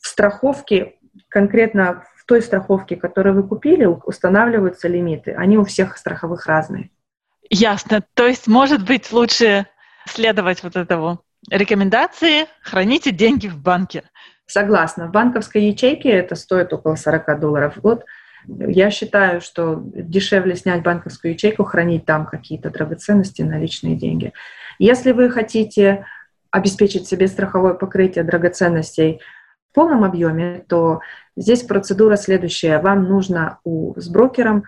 в 0.00 0.06
страховке, 0.08 0.94
конкретно 1.28 2.04
в 2.16 2.24
той 2.24 2.42
страховке, 2.42 2.96
которую 2.96 3.36
вы 3.36 3.42
купили, 3.44 3.84
устанавливаются 3.84 4.88
лимиты. 4.88 5.32
Они 5.32 5.56
у 5.56 5.64
всех 5.64 5.96
страховых 5.96 6.46
разные. 6.46 6.90
Ясно. 7.48 8.02
То 8.14 8.26
есть, 8.26 8.46
может 8.48 8.84
быть, 8.84 9.12
лучше 9.12 9.66
следовать 10.06 10.62
вот 10.62 10.76
этому 10.76 11.20
рекомендации 11.50 12.46
«храните 12.62 13.10
деньги 13.10 13.46
в 13.46 13.56
банке». 13.56 14.02
Согласна. 14.46 15.06
В 15.08 15.10
банковской 15.12 15.62
ячейке 15.62 16.10
это 16.10 16.34
стоит 16.34 16.72
около 16.72 16.96
40 16.96 17.38
долларов 17.38 17.76
в 17.76 17.80
год. 17.80 18.04
Я 18.48 18.90
считаю, 18.90 19.40
что 19.40 19.82
дешевле 19.94 20.56
снять 20.56 20.82
банковскую 20.82 21.34
ячейку, 21.34 21.64
хранить 21.64 22.06
там 22.06 22.24
какие-то 22.24 22.70
драгоценности, 22.70 23.42
наличные 23.42 23.94
деньги. 23.94 24.32
Если 24.78 25.12
вы 25.12 25.30
хотите 25.30 26.06
обеспечить 26.50 27.06
себе 27.06 27.28
страховое 27.28 27.74
покрытие 27.74 28.24
драгоценностей 28.24 29.20
в 29.70 29.74
полном 29.74 30.02
объеме, 30.02 30.64
то 30.66 31.00
здесь 31.36 31.62
процедура 31.62 32.16
следующая. 32.16 32.78
Вам 32.78 33.04
нужно 33.04 33.58
у, 33.64 33.98
с 34.00 34.08
брокером 34.08 34.64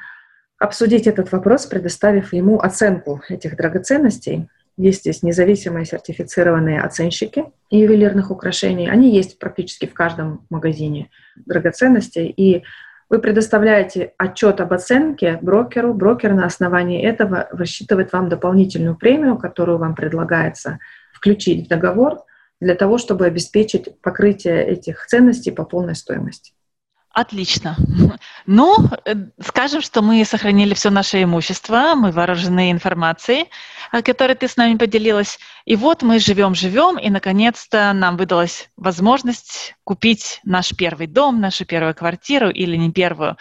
обсудить 0.58 1.06
этот 1.06 1.32
вопрос, 1.32 1.64
предоставив 1.64 2.34
ему 2.34 2.60
оценку 2.60 3.22
этих 3.30 3.56
драгоценностей. 3.56 4.48
Есть 4.76 5.00
здесь 5.00 5.22
независимые 5.22 5.86
сертифицированные 5.86 6.82
оценщики 6.82 7.44
ювелирных 7.70 8.30
украшений. 8.30 8.90
Они 8.90 9.14
есть 9.14 9.38
практически 9.38 9.86
в 9.86 9.94
каждом 9.94 10.46
магазине 10.50 11.10
драгоценностей. 11.46 12.26
И 12.26 12.62
вы 13.10 13.18
предоставляете 13.18 14.14
отчет 14.16 14.60
об 14.60 14.72
оценке 14.72 15.38
брокеру, 15.42 15.92
брокер 15.92 16.32
на 16.32 16.46
основании 16.46 17.02
этого 17.02 17.48
рассчитывает 17.50 18.12
вам 18.12 18.28
дополнительную 18.28 18.96
премию, 18.96 19.36
которую 19.36 19.78
вам 19.78 19.96
предлагается 19.96 20.78
включить 21.12 21.66
в 21.66 21.68
договор 21.68 22.22
для 22.60 22.76
того, 22.76 22.98
чтобы 22.98 23.26
обеспечить 23.26 24.00
покрытие 24.00 24.64
этих 24.64 25.04
ценностей 25.06 25.50
по 25.50 25.64
полной 25.64 25.96
стоимости. 25.96 26.52
Отлично. 27.12 27.76
Ну, 28.46 28.88
э, 29.04 29.14
скажем, 29.40 29.80
что 29.80 30.02
мы 30.02 30.24
сохранили 30.24 30.74
все 30.74 30.90
наше 30.90 31.22
имущество, 31.22 31.94
мы 31.94 32.10
вооружены 32.10 32.72
информацией, 32.72 33.48
которой 34.04 34.34
ты 34.34 34.48
с 34.48 34.56
нами 34.56 34.76
поделилась. 34.76 35.38
И 35.66 35.76
вот 35.76 36.02
мы 36.02 36.18
живем-живем, 36.18 36.98
и 36.98 37.10
наконец-то 37.10 37.92
нам 37.92 38.16
выдалась 38.16 38.68
возможность 38.76 39.76
купить 39.84 40.40
наш 40.42 40.74
первый 40.74 41.06
дом, 41.06 41.40
нашу 41.40 41.64
первую 41.64 41.94
квартиру 41.94 42.50
или 42.50 42.76
не 42.76 42.90
первую. 42.90 43.36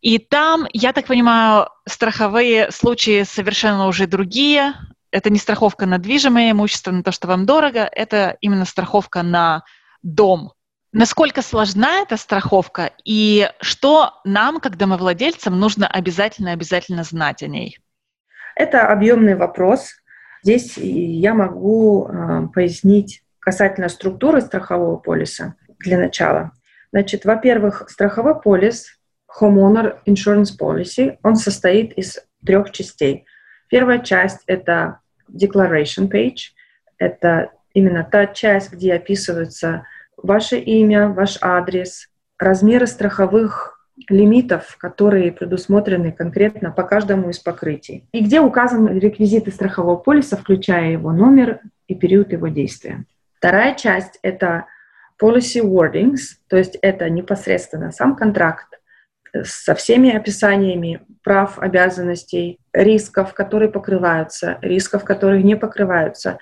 И 0.00 0.18
там, 0.18 0.66
я 0.72 0.92
так 0.92 1.06
понимаю, 1.06 1.68
страховые 1.86 2.70
случаи 2.70 3.24
совершенно 3.24 3.86
уже 3.86 4.06
другие. 4.06 4.74
Это 5.10 5.30
не 5.30 5.38
страховка 5.38 5.84
на 5.84 5.98
движимое 5.98 6.52
имущество, 6.52 6.90
на 6.90 7.02
то, 7.02 7.12
что 7.12 7.26
вам 7.28 7.44
дорого, 7.44 7.88
это 7.90 8.38
именно 8.40 8.64
страховка 8.64 9.22
на 9.22 9.64
дом, 10.02 10.52
Насколько 10.96 11.42
сложна 11.42 12.02
эта 12.02 12.16
страховка 12.16 12.92
и 13.04 13.50
что 13.60 14.12
нам, 14.22 14.60
как 14.60 14.76
домовладельцам, 14.76 15.58
нужно 15.58 15.88
обязательно-обязательно 15.88 17.02
знать 17.02 17.42
о 17.42 17.48
ней? 17.48 17.80
Это 18.54 18.86
объемный 18.86 19.34
вопрос. 19.34 19.90
Здесь 20.44 20.76
я 20.76 21.34
могу 21.34 22.06
э, 22.06 22.46
пояснить 22.54 23.24
касательно 23.40 23.88
структуры 23.88 24.40
страхового 24.40 24.96
полиса 24.96 25.56
для 25.80 25.98
начала. 25.98 26.52
Значит, 26.92 27.24
во-первых, 27.24 27.90
страховой 27.90 28.40
полис 28.40 28.96
Homeowner 29.40 29.96
Insurance 30.06 30.56
Policy, 30.56 31.18
он 31.24 31.34
состоит 31.34 31.92
из 31.94 32.20
трех 32.46 32.70
частей. 32.70 33.26
Первая 33.68 33.98
часть— 33.98 34.42
это 34.46 35.00
Declaration 35.28 36.08
Page. 36.08 36.52
Это 36.98 37.50
именно 37.72 38.04
та 38.04 38.26
часть, 38.26 38.72
где 38.72 38.94
описываются 38.94 39.84
ваше 40.24 40.58
имя, 40.58 41.08
ваш 41.08 41.38
адрес, 41.40 42.08
размеры 42.38 42.86
страховых 42.86 43.78
лимитов, 44.08 44.76
которые 44.78 45.30
предусмотрены 45.30 46.10
конкретно 46.10 46.72
по 46.72 46.82
каждому 46.82 47.30
из 47.30 47.38
покрытий, 47.38 48.08
и 48.12 48.24
где 48.24 48.40
указаны 48.40 48.98
реквизиты 48.98 49.50
страхового 49.50 49.96
полиса, 49.96 50.36
включая 50.36 50.92
его 50.92 51.12
номер 51.12 51.60
и 51.86 51.94
период 51.94 52.32
его 52.32 52.48
действия. 52.48 53.04
Вторая 53.38 53.74
часть— 53.74 54.18
это 54.22 54.66
policy 55.22 55.62
wordings, 55.62 56.38
то 56.48 56.56
есть 56.56 56.76
это 56.82 57.08
непосредственно 57.08 57.92
сам 57.92 58.16
контракт 58.16 58.66
со 59.42 59.74
всеми 59.74 60.10
описаниями 60.10 61.02
прав, 61.22 61.58
обязанностей, 61.58 62.58
рисков, 62.72 63.34
которые 63.34 63.70
покрываются, 63.70 64.58
рисков, 64.62 65.04
которые 65.04 65.42
не 65.42 65.56
покрываются, 65.56 66.38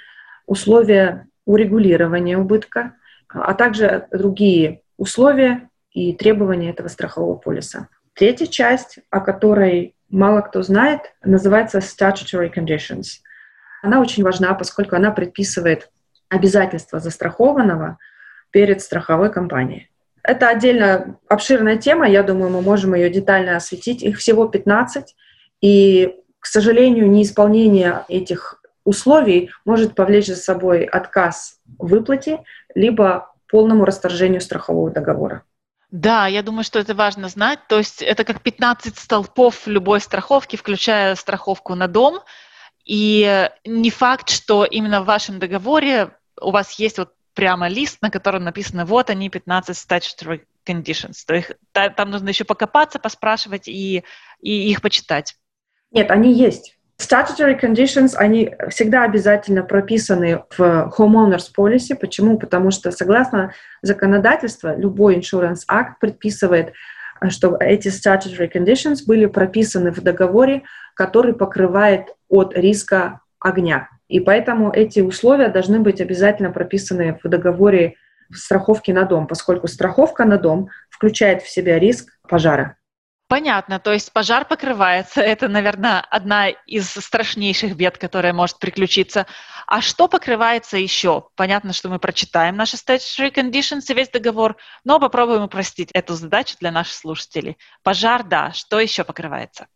условия 0.46 1.26
урегулирования 1.44 2.38
убытка, 2.38 2.94
а 3.34 3.54
также 3.54 4.06
другие 4.10 4.82
условия 4.96 5.68
и 5.92 6.12
требования 6.14 6.70
этого 6.70 6.88
страхового 6.88 7.36
полиса. 7.36 7.88
Третья 8.14 8.46
часть, 8.46 8.98
о 9.10 9.20
которой 9.20 9.94
мало 10.10 10.42
кто 10.42 10.62
знает, 10.62 11.14
называется 11.24 11.78
statutory 11.78 12.52
conditions. 12.54 13.20
Она 13.82 14.00
очень 14.00 14.22
важна, 14.22 14.54
поскольку 14.54 14.96
она 14.96 15.10
предписывает 15.10 15.90
обязательства 16.28 17.00
застрахованного 17.00 17.98
перед 18.50 18.80
страховой 18.80 19.32
компанией. 19.32 19.88
Это 20.22 20.48
отдельно 20.48 21.18
обширная 21.28 21.76
тема, 21.76 22.08
я 22.08 22.22
думаю, 22.22 22.50
мы 22.50 22.62
можем 22.62 22.94
ее 22.94 23.10
детально 23.10 23.56
осветить. 23.56 24.02
Их 24.02 24.18
всего 24.18 24.46
15, 24.46 25.16
и, 25.60 26.16
к 26.38 26.46
сожалению, 26.46 27.10
неисполнение 27.10 28.04
этих 28.08 28.61
условий 28.84 29.50
может 29.64 29.94
повлечь 29.94 30.26
за 30.26 30.36
собой 30.36 30.84
отказ 30.84 31.58
в 31.78 31.88
выплате, 31.88 32.42
либо 32.74 33.32
полному 33.48 33.84
расторжению 33.84 34.40
страхового 34.40 34.90
договора. 34.90 35.44
Да, 35.90 36.26
я 36.26 36.42
думаю, 36.42 36.64
что 36.64 36.78
это 36.78 36.94
важно 36.94 37.28
знать. 37.28 37.60
То 37.68 37.76
есть 37.78 38.00
это 38.00 38.24
как 38.24 38.40
15 38.40 38.96
столпов 38.96 39.66
любой 39.66 40.00
страховки, 40.00 40.56
включая 40.56 41.14
страховку 41.16 41.74
на 41.74 41.86
дом. 41.86 42.20
И 42.84 43.50
не 43.64 43.90
факт, 43.90 44.30
что 44.30 44.64
именно 44.64 45.02
в 45.02 45.04
вашем 45.04 45.38
договоре 45.38 46.16
у 46.40 46.50
вас 46.50 46.72
есть 46.78 46.98
вот 46.98 47.12
прямо 47.34 47.68
лист, 47.68 48.00
на 48.00 48.10
котором 48.10 48.44
написано 48.44 48.86
вот 48.86 49.10
они 49.10 49.28
15 49.28 49.76
statutory 49.76 50.42
conditions. 50.66 51.18
То 51.26 51.34
есть 51.34 51.50
там 51.72 52.10
нужно 52.10 52.30
еще 52.30 52.44
покопаться, 52.44 52.98
поспрашивать 52.98 53.68
и, 53.68 54.02
и 54.40 54.70
их 54.70 54.80
почитать. 54.80 55.36
Нет, 55.90 56.10
они 56.10 56.32
есть. 56.32 56.78
Statutory 57.12 57.60
conditions, 57.60 58.14
они 58.16 58.54
всегда 58.70 59.02
обязательно 59.02 59.62
прописаны 59.62 60.44
в 60.56 60.90
Homeowners 60.96 61.50
Policy. 61.54 61.94
Почему? 61.94 62.38
Потому 62.38 62.70
что 62.70 62.90
согласно 62.90 63.52
законодательству, 63.82 64.70
любой 64.74 65.18
Insurance 65.18 65.66
Act 65.70 65.96
предписывает, 66.00 66.72
чтобы 67.28 67.58
эти 67.60 67.88
statutory 67.88 68.50
conditions 68.50 69.00
были 69.06 69.26
прописаны 69.26 69.92
в 69.92 70.00
договоре, 70.00 70.62
который 70.94 71.34
покрывает 71.34 72.06
от 72.30 72.56
риска 72.56 73.20
огня. 73.38 73.90
И 74.08 74.18
поэтому 74.18 74.72
эти 74.72 75.00
условия 75.00 75.48
должны 75.48 75.80
быть 75.80 76.00
обязательно 76.00 76.50
прописаны 76.50 77.18
в 77.22 77.28
договоре 77.28 77.96
страховки 78.32 78.90
на 78.90 79.04
дом, 79.04 79.26
поскольку 79.26 79.68
страховка 79.68 80.24
на 80.24 80.38
дом 80.38 80.70
включает 80.88 81.42
в 81.42 81.50
себя 81.50 81.78
риск 81.78 82.08
пожара. 82.26 82.76
Понятно, 83.32 83.78
то 83.78 83.94
есть 83.94 84.12
пожар 84.12 84.44
покрывается. 84.44 85.20
Это, 85.22 85.48
наверное, 85.48 86.04
одна 86.10 86.50
из 86.50 86.90
страшнейших 86.90 87.74
бед, 87.76 87.96
которая 87.96 88.34
может 88.34 88.58
приключиться. 88.58 89.26
А 89.66 89.80
что 89.80 90.06
покрывается 90.06 90.76
еще? 90.76 91.28
Понятно, 91.34 91.72
что 91.72 91.88
мы 91.88 91.98
прочитаем 91.98 92.56
наши 92.56 92.76
statutory 92.76 93.32
conditions 93.32 93.84
и 93.88 93.94
весь 93.94 94.10
договор, 94.10 94.58
но 94.84 95.00
попробуем 95.00 95.44
упростить 95.44 95.88
эту 95.94 96.12
задачу 96.12 96.56
для 96.60 96.70
наших 96.70 96.92
слушателей. 96.92 97.56
Пожар, 97.82 98.22
да. 98.22 98.52
Что 98.52 98.78
еще 98.78 99.02
покрывается? 99.02 99.66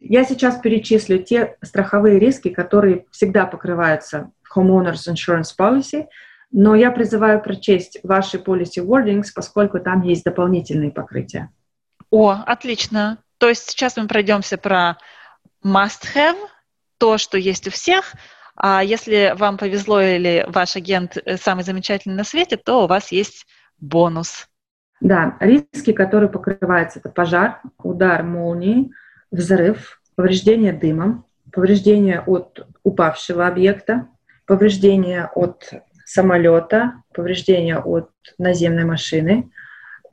Я 0.00 0.24
сейчас 0.24 0.58
перечислю 0.58 1.22
те 1.22 1.58
страховые 1.60 2.18
риски, 2.18 2.48
которые 2.48 3.04
всегда 3.10 3.44
покрываются 3.44 4.30
в 4.42 4.56
Homeowners 4.56 5.12
Insurance 5.12 5.50
Policy, 5.58 6.06
но 6.52 6.74
я 6.74 6.90
призываю 6.90 7.42
прочесть 7.42 7.98
ваши 8.02 8.38
policy 8.38 8.82
wordings, 8.82 9.26
поскольку 9.34 9.78
там 9.78 10.00
есть 10.00 10.24
дополнительные 10.24 10.90
покрытия. 10.90 11.50
О, 12.14 12.30
отлично. 12.46 13.18
То 13.38 13.48
есть 13.48 13.70
сейчас 13.70 13.96
мы 13.96 14.06
пройдемся 14.06 14.56
про 14.56 14.98
must-have, 15.64 16.38
то, 16.98 17.18
что 17.18 17.36
есть 17.38 17.66
у 17.66 17.72
всех, 17.72 18.14
а 18.54 18.84
если 18.84 19.34
вам 19.36 19.58
повезло 19.58 20.00
или 20.00 20.46
ваш 20.46 20.76
агент 20.76 21.16
э, 21.16 21.36
самый 21.36 21.64
замечательный 21.64 22.14
на 22.14 22.22
свете, 22.22 22.56
то 22.56 22.84
у 22.84 22.86
вас 22.86 23.10
есть 23.10 23.46
бонус. 23.80 24.46
Да, 25.00 25.36
риски, 25.40 25.92
которые 25.92 26.30
покрываются, 26.30 27.00
это 27.00 27.08
пожар, 27.08 27.60
удар 27.78 28.22
молнии, 28.22 28.92
взрыв, 29.32 30.00
повреждение 30.14 30.72
дымом, 30.72 31.26
повреждение 31.50 32.20
от 32.20 32.64
упавшего 32.84 33.48
объекта, 33.48 34.06
повреждение 34.46 35.28
от 35.34 35.68
самолета, 36.04 37.02
повреждение 37.12 37.78
от 37.78 38.08
наземной 38.38 38.84
машины– 38.84 39.50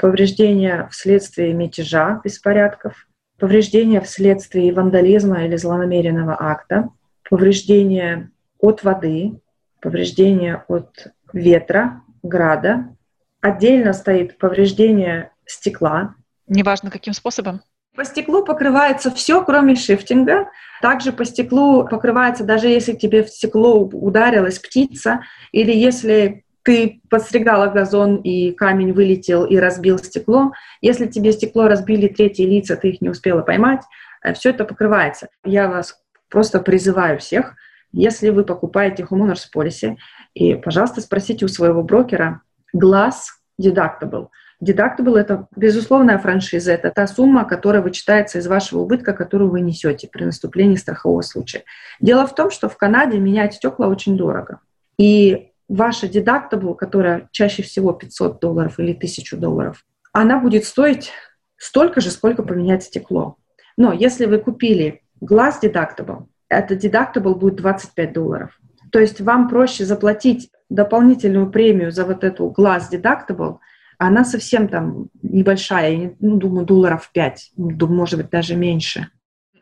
повреждения 0.01 0.89
вследствие 0.91 1.53
мятежа, 1.53 2.20
беспорядков, 2.24 3.08
повреждения 3.38 4.01
вследствие 4.01 4.74
вандализма 4.74 5.46
или 5.46 5.55
злонамеренного 5.55 6.36
акта, 6.39 6.89
повреждения 7.29 8.31
от 8.60 8.84
воды, 8.84 9.39
повреждения 9.79 10.66
от 10.68 11.07
ветра, 11.31 12.01
града. 12.24 12.96
Отдельно 13.42 13.94
стоит 13.94 14.40
повреждение 14.40 15.31
стекла. 15.46 16.16
Неважно, 16.48 16.90
каким 16.90 17.14
способом? 17.14 17.61
По 17.96 18.03
стеклу 18.03 18.44
покрывается 18.44 19.11
все, 19.11 19.44
кроме 19.44 19.75
шифтинга. 19.75 20.50
Также 20.81 21.11
по 21.11 21.25
стеклу 21.25 21.87
покрывается, 21.87 22.44
даже 22.44 22.68
если 22.68 22.94
тебе 22.94 23.24
в 23.24 23.29
стекло 23.29 23.83
ударилась 23.83 24.57
птица, 24.57 25.22
или 25.51 25.72
если 25.72 26.44
ты 26.63 27.01
подстригала 27.09 27.67
газон, 27.67 28.17
и 28.17 28.51
камень 28.51 28.93
вылетел 28.93 29.45
и 29.45 29.57
разбил 29.57 29.97
стекло. 29.97 30.51
Если 30.81 31.07
тебе 31.07 31.31
стекло 31.31 31.67
разбили 31.67 32.07
третьи 32.07 32.43
лица, 32.43 32.75
ты 32.75 32.89
их 32.89 33.01
не 33.01 33.09
успела 33.09 33.41
поймать, 33.41 33.81
э, 34.24 34.33
все 34.33 34.51
это 34.51 34.65
покрывается. 34.65 35.29
Я 35.43 35.67
вас 35.67 36.00
просто 36.29 36.59
призываю 36.59 37.19
всех, 37.19 37.55
если 37.91 38.29
вы 38.29 38.43
покупаете 38.43 39.03
homeowners 39.03 39.47
policy, 39.53 39.95
и, 40.33 40.55
пожалуйста, 40.55 41.01
спросите 41.01 41.45
у 41.45 41.47
своего 41.47 41.83
брокера 41.83 42.41
Glass 42.75 43.15
Deductible. 43.61 44.27
Deductible– 44.63 45.15
это 45.17 45.47
безусловная 45.55 46.19
франшиза, 46.19 46.71
это 46.71 46.91
та 46.91 47.07
сумма, 47.07 47.45
которая 47.45 47.81
вычитается 47.81 48.37
из 48.37 48.45
вашего 48.45 48.81
убытка, 48.81 49.13
которую 49.13 49.50
вы 49.50 49.61
несете 49.61 50.07
при 50.07 50.24
наступлении 50.24 50.75
страхового 50.75 51.21
случая. 51.21 51.63
Дело 52.00 52.27
в 52.27 52.35
том, 52.35 52.51
что 52.51 52.69
в 52.69 52.77
Канаде 52.77 53.17
менять 53.17 53.55
стекла 53.55 53.87
очень 53.87 54.15
дорого. 54.17 54.59
И 55.00 55.50
ваша 55.72 56.07
deductible, 56.07 56.75
которая 56.75 57.29
чаще 57.31 57.64
всего 57.64 57.94
500 57.94 58.40
долларов 58.40 58.79
или 58.79 58.94
1000 58.94 59.38
долларов, 59.38 59.86
она 60.14 60.40
будет 60.40 60.66
стоить 60.66 61.12
столько 61.57 62.01
же, 62.01 62.12
сколько 62.12 62.44
поменять 62.44 62.84
стекло. 62.84 63.38
Но 63.77 63.94
если 63.94 64.25
вы 64.25 64.40
купили 64.40 65.01
глаз 65.22 65.60
deductible, 65.64 66.25
это 66.50 66.75
deductible 66.75 67.36
будет 67.36 67.55
25 67.55 68.14
долларов. 68.14 68.60
То 68.92 69.00
есть 69.00 69.22
вам 69.22 69.48
проще 69.48 69.86
заплатить 69.86 70.50
дополнительную 70.70 71.50
премию 71.50 71.92
за 71.92 72.05
вот 72.05 72.25
эту 72.25 72.50
глаз 72.50 72.92
deductible, 72.92 73.60
она 73.98 74.25
совсем 74.25 74.68
там 74.68 75.07
небольшая, 75.22 75.92
я 75.92 76.12
ну, 76.20 76.38
думаю, 76.38 76.66
долларов 76.66 77.10
5, 77.14 77.51
может 77.55 78.20
быть, 78.20 78.29
даже 78.29 78.55
меньше. 78.55 79.07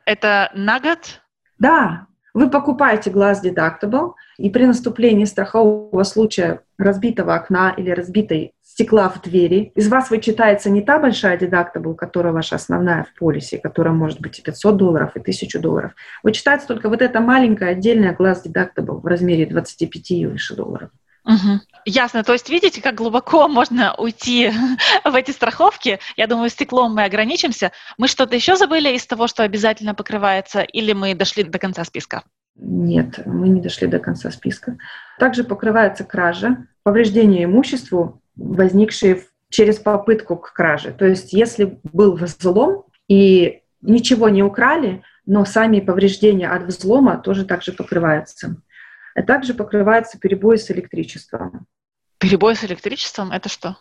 Это 0.06 0.50
на 0.56 0.80
год? 0.80 1.22
Да, 1.60 2.08
вы 2.40 2.50
покупаете 2.50 3.10
глаз 3.10 3.44
deductible, 3.44 4.14
и 4.38 4.50
при 4.50 4.66
наступлении 4.66 5.26
страхового 5.26 6.04
случая 6.04 6.62
разбитого 6.78 7.36
окна 7.36 7.74
или 7.76 7.92
разбитой 7.92 8.54
стекла 8.64 9.10
в 9.10 9.22
двери, 9.22 9.74
из 9.76 9.90
вас 9.90 10.10
вычитается 10.10 10.70
не 10.70 10.82
та 10.82 11.00
большая 11.00 11.38
deductible, 11.38 11.96
которая 11.96 12.32
ваша 12.32 12.56
основная 12.56 13.04
в 13.04 13.20
полисе, 13.20 13.58
которая 13.58 13.94
может 13.94 14.22
быть 14.22 14.40
и 14.40 14.42
500 14.42 14.78
долларов, 14.78 15.12
и 15.16 15.20
1000 15.20 15.60
долларов. 15.60 15.92
Вычитается 16.24 16.66
только 16.66 16.88
вот 16.88 17.02
эта 17.02 17.20
маленькая 17.20 17.72
отдельная 17.72 18.16
глаз 18.16 18.46
deductible 18.46 19.02
в 19.02 19.06
размере 19.06 19.46
25 19.46 20.12
и 20.12 20.26
выше 20.26 20.56
долларов. 20.56 20.92
Угу. 21.30 21.60
Ясно. 21.86 22.24
То 22.24 22.34
есть 22.34 22.50
видите, 22.50 22.82
как 22.82 22.96
глубоко 22.96 23.48
можно 23.60 23.94
уйти 23.96 24.52
в 25.06 25.16
эти 25.16 25.32
страховки. 25.32 26.00
Я 26.18 26.28
думаю, 26.28 26.50
стеклом 26.50 26.96
мы 26.96 27.04
ограничимся. 27.04 27.72
Мы 27.98 28.08
что-то 28.08 28.36
еще 28.36 28.56
забыли 28.56 28.90
из 28.90 29.06
того, 29.06 29.28
что 29.28 29.44
обязательно 29.44 29.94
покрывается, 29.94 30.62
или 30.62 30.94
мы 30.94 31.14
дошли 31.14 31.44
до 31.44 31.60
конца 31.60 31.84
списка? 31.84 32.24
Нет, 32.56 33.26
мы 33.26 33.48
не 33.48 33.62
дошли 33.62 33.88
до 33.88 34.00
конца 34.00 34.32
списка. 34.32 34.78
Также 35.18 35.44
покрывается 35.44 36.04
кража, 36.04 36.66
повреждение 36.84 37.46
имуществу, 37.46 38.22
возникшие 38.36 39.24
через 39.50 39.78
попытку 39.78 40.36
к 40.36 40.52
краже. 40.54 40.92
То 40.92 41.06
есть 41.06 41.32
если 41.32 41.80
был 41.84 42.16
взлом 42.16 42.86
и 43.08 43.62
ничего 43.82 44.30
не 44.30 44.44
украли, 44.44 45.04
но 45.26 45.46
сами 45.46 45.80
повреждения 45.80 46.50
от 46.50 46.64
взлома 46.64 47.18
тоже 47.18 47.46
также 47.46 47.72
покрываются. 47.72 48.58
А 49.20 49.24
также 49.24 49.54
покрывается 49.54 50.18
перебои 50.18 50.56
с 50.56 50.72
электричеством. 50.72 51.68
Перебой 52.20 52.56
с 52.56 52.64
электричеством– 52.64 53.32
это 53.34 53.50
что? 53.50 53.76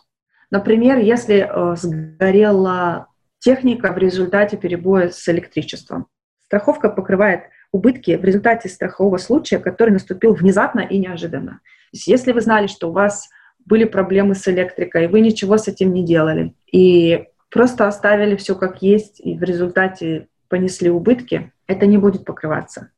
Например, 0.51 0.97
если 0.97 1.47
э, 1.47 1.75
сгорела 1.77 3.07
техника 3.39 3.93
в 3.93 3.97
результате 3.97 4.57
перебоя 4.57 5.11
с 5.11 5.29
электричеством. 5.29 6.07
Страховка 6.43 6.89
покрывает 6.89 7.43
убытки 7.71 8.17
в 8.17 8.23
результате 8.25 8.67
страхового 8.67 9.15
случая, 9.15 9.59
который 9.59 9.91
наступил 9.91 10.33
внезапно 10.33 10.81
и 10.81 10.97
неожиданно. 10.97 11.51
То 11.51 11.93
есть 11.93 12.07
если 12.07 12.33
вы 12.33 12.41
знали, 12.41 12.67
что 12.67 12.89
у 12.89 12.91
вас 12.91 13.29
были 13.65 13.85
проблемы 13.85 14.35
с 14.35 14.45
электрикой, 14.49 15.07
вы 15.07 15.21
ничего 15.21 15.57
с 15.57 15.69
этим 15.69 15.93
не 15.93 16.03
делали, 16.03 16.53
и 16.69 17.29
просто 17.49 17.87
оставили 17.87 18.35
все 18.35 18.55
как 18.55 18.81
есть, 18.81 19.21
и 19.21 19.37
в 19.37 19.43
результате 19.43 20.27
понесли 20.49 20.89
убытки, 20.89 21.53
это 21.65 21.85
не 21.85 21.97
будет 21.97 22.25
покрываться. 22.25 22.89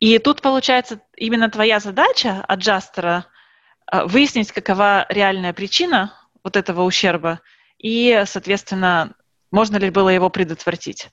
И 0.00 0.18
тут, 0.18 0.40
получается, 0.40 1.00
именно 1.16 1.50
твоя 1.50 1.78
задача, 1.78 2.42
аджастера, 2.48 3.26
а, 3.86 4.06
выяснить, 4.06 4.50
какова 4.50 5.06
реальная 5.10 5.52
причина 5.52 6.14
вот 6.42 6.56
этого 6.56 6.82
ущерба, 6.82 7.40
и, 7.78 8.22
соответственно, 8.26 9.14
можно 9.50 9.76
ли 9.76 9.90
было 9.90 10.08
его 10.08 10.30
предотвратить. 10.30 11.10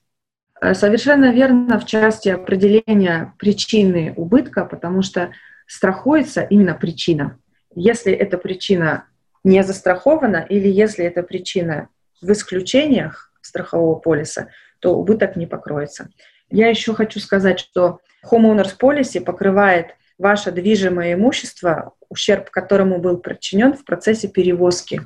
Э, 0.62 0.74
совершенно 0.74 1.32
верно 1.32 1.80
в 1.80 1.86
части 1.86 2.30
определения 2.30 3.34
причины 3.38 4.14
убытка, 4.16 4.66
потому 4.66 5.02
что 5.02 5.32
страхуется 5.68 6.42
именно 6.42 6.74
причина. 6.74 7.40
Если 7.76 8.14
эта 8.14 8.38
причина 8.38 9.06
не 9.44 9.64
застрахована 9.64 10.46
или 10.50 10.68
если 10.68 11.06
эта 11.06 11.24
причина 11.24 11.90
в 12.22 12.32
исключениях 12.32 13.32
страхового 13.42 13.96
полиса, 13.96 14.50
то 14.80 14.96
убыток 14.96 15.36
не 15.36 15.46
покроется. 15.46 16.10
Я 16.50 16.70
еще 16.70 16.94
хочу 16.94 17.20
сказать, 17.20 17.60
что 17.60 18.00
Homeowners 18.30 18.78
Policy 18.80 19.22
покрывает 19.22 19.96
ваше 20.18 20.52
движимое 20.52 21.14
имущество, 21.14 21.94
ущерб 22.10 22.50
которому 22.50 23.00
был 23.00 23.18
причинен 23.18 23.74
в 23.74 23.84
процессе 23.86 24.28
перевозки. 24.28 25.02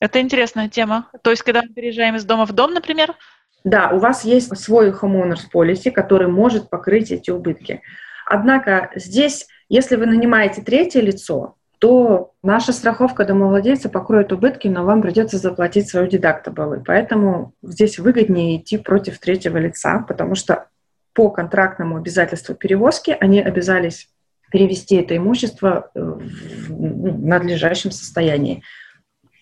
Это 0.00 0.20
интересная 0.20 0.68
тема. 0.68 1.08
То 1.22 1.30
есть, 1.30 1.42
когда 1.42 1.62
мы 1.62 1.68
переезжаем 1.68 2.16
из 2.16 2.24
дома 2.24 2.44
в 2.46 2.52
дом, 2.52 2.74
например? 2.74 3.14
Да, 3.62 3.90
у 3.90 3.98
вас 3.98 4.24
есть 4.24 4.54
свой 4.58 4.90
Homeowners 4.90 5.44
Policy, 5.52 5.90
который 5.90 6.28
может 6.28 6.68
покрыть 6.68 7.10
эти 7.10 7.30
убытки. 7.30 7.80
Однако 8.26 8.90
здесь, 8.94 9.46
если 9.68 9.96
вы 9.96 10.06
нанимаете 10.06 10.60
третье 10.62 11.00
лицо, 11.00 11.56
то 11.84 12.32
наша 12.42 12.72
страховка 12.72 13.26
домовладельца 13.26 13.90
покроет 13.90 14.32
убытки, 14.32 14.68
но 14.68 14.86
вам 14.86 15.02
придется 15.02 15.36
заплатить 15.36 15.86
свою 15.86 16.06
дедактабл. 16.06 16.82
Поэтому 16.82 17.52
здесь 17.62 17.98
выгоднее 17.98 18.56
идти 18.56 18.78
против 18.78 19.18
третьего 19.18 19.58
лица, 19.58 19.98
потому 19.98 20.34
что 20.34 20.68
по 21.12 21.28
контрактному 21.28 21.98
обязательству 21.98 22.54
перевозки 22.54 23.14
они 23.20 23.38
обязались 23.38 24.08
перевести 24.50 24.96
это 24.96 25.14
имущество 25.14 25.90
в 25.94 26.22
надлежащем 26.70 27.90
состоянии. 27.90 28.62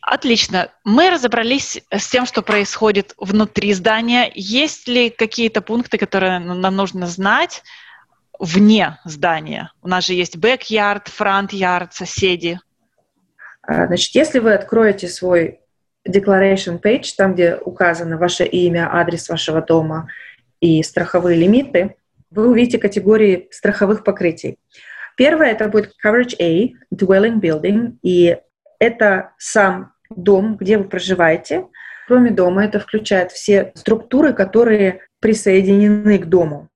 Отлично. 0.00 0.68
Мы 0.82 1.10
разобрались 1.10 1.80
с 1.92 2.08
тем, 2.08 2.26
что 2.26 2.42
происходит 2.42 3.14
внутри 3.18 3.72
здания. 3.72 4.28
Есть 4.34 4.88
ли 4.88 5.10
какие-то 5.10 5.62
пункты, 5.62 5.96
которые 5.96 6.40
нам 6.40 6.74
нужно 6.74 7.06
знать, 7.06 7.62
вне 8.42 8.98
здания? 9.04 9.72
У 9.82 9.88
нас 9.88 10.06
же 10.06 10.14
есть 10.14 10.36
бэк-ярд, 10.36 11.08
фронт-ярд, 11.08 11.94
соседи. 11.94 12.58
А, 13.62 13.86
значит, 13.86 14.14
если 14.14 14.40
вы 14.40 14.52
откроете 14.52 15.08
свой 15.08 15.60
declaration 16.06 16.80
page, 16.82 17.14
там, 17.16 17.34
где 17.34 17.56
указано 17.56 18.18
ваше 18.18 18.44
имя, 18.44 18.90
адрес 18.92 19.28
вашего 19.28 19.62
дома 19.62 20.08
и 20.60 20.82
страховые 20.82 21.38
лимиты, 21.38 21.94
вы 22.30 22.50
увидите 22.50 22.78
категории 22.78 23.48
страховых 23.50 24.04
покрытий. 24.04 24.58
Первое 25.16 25.52
это 25.52 25.68
будет 25.68 25.94
coverage 26.04 26.34
A, 26.40 26.72
dwelling 26.94 27.40
building, 27.40 27.98
и 28.02 28.38
это 28.80 29.32
сам 29.38 29.92
дом, 30.10 30.56
где 30.56 30.78
вы 30.78 30.84
проживаете. 30.84 31.66
Кроме 32.08 32.30
дома, 32.30 32.64
это 32.64 32.80
включает 32.80 33.30
все 33.30 33.72
структуры, 33.76 34.32
которые 34.32 35.02
присоединены 35.20 36.18
к 36.18 36.26
дому. 36.26 36.68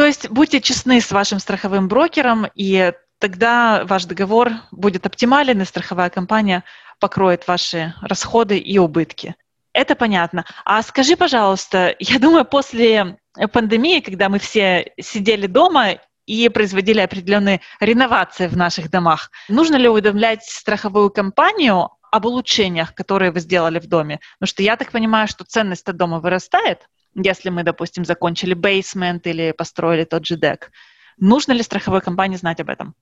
То 0.00 0.06
есть 0.06 0.30
будьте 0.30 0.62
честны 0.62 0.98
с 1.02 1.12
вашим 1.12 1.38
страховым 1.38 1.86
брокером, 1.86 2.46
и 2.54 2.94
тогда 3.18 3.84
ваш 3.84 4.06
договор 4.06 4.50
будет 4.70 5.04
оптимален, 5.04 5.60
и 5.60 5.66
страховая 5.66 6.08
компания 6.08 6.64
покроет 6.98 7.46
ваши 7.46 7.92
расходы 8.00 8.56
и 8.56 8.78
убытки. 8.78 9.36
Это 9.74 9.94
понятно. 9.94 10.46
А 10.64 10.82
скажи, 10.82 11.18
пожалуйста, 11.18 11.94
я 11.98 12.18
думаю, 12.18 12.46
после 12.46 13.18
пандемии, 13.52 14.00
когда 14.00 14.30
мы 14.30 14.38
все 14.38 14.90
сидели 14.98 15.46
дома 15.46 15.98
и 16.24 16.48
производили 16.48 17.00
определенные 17.00 17.60
реновации 17.78 18.46
в 18.46 18.56
наших 18.56 18.90
домах, 18.90 19.30
нужно 19.50 19.76
ли 19.76 19.86
уведомлять 19.86 20.44
страховую 20.44 21.10
компанию 21.10 21.90
об 22.10 22.24
улучшениях, 22.24 22.94
которые 22.94 23.32
вы 23.32 23.40
сделали 23.40 23.78
в 23.78 23.86
доме? 23.86 24.20
Потому 24.38 24.48
что 24.48 24.62
я 24.62 24.78
так 24.78 24.92
понимаю, 24.92 25.28
что 25.28 25.44
ценность 25.44 25.86
от 25.90 25.98
дома 25.98 26.20
вырастает, 26.20 26.88
если 27.14 27.50
мы, 27.50 27.62
допустим, 27.62 28.04
закончили 28.04 28.54
бейсмент 28.54 29.26
или 29.26 29.52
построили 29.52 30.04
тот 30.04 30.26
же 30.26 30.36
дек. 30.36 30.70
Нужно 31.18 31.52
ли 31.52 31.62
страховой 31.62 32.00
компании 32.00 32.36
знать 32.36 32.60
об 32.60 32.70
этом? 32.70 32.94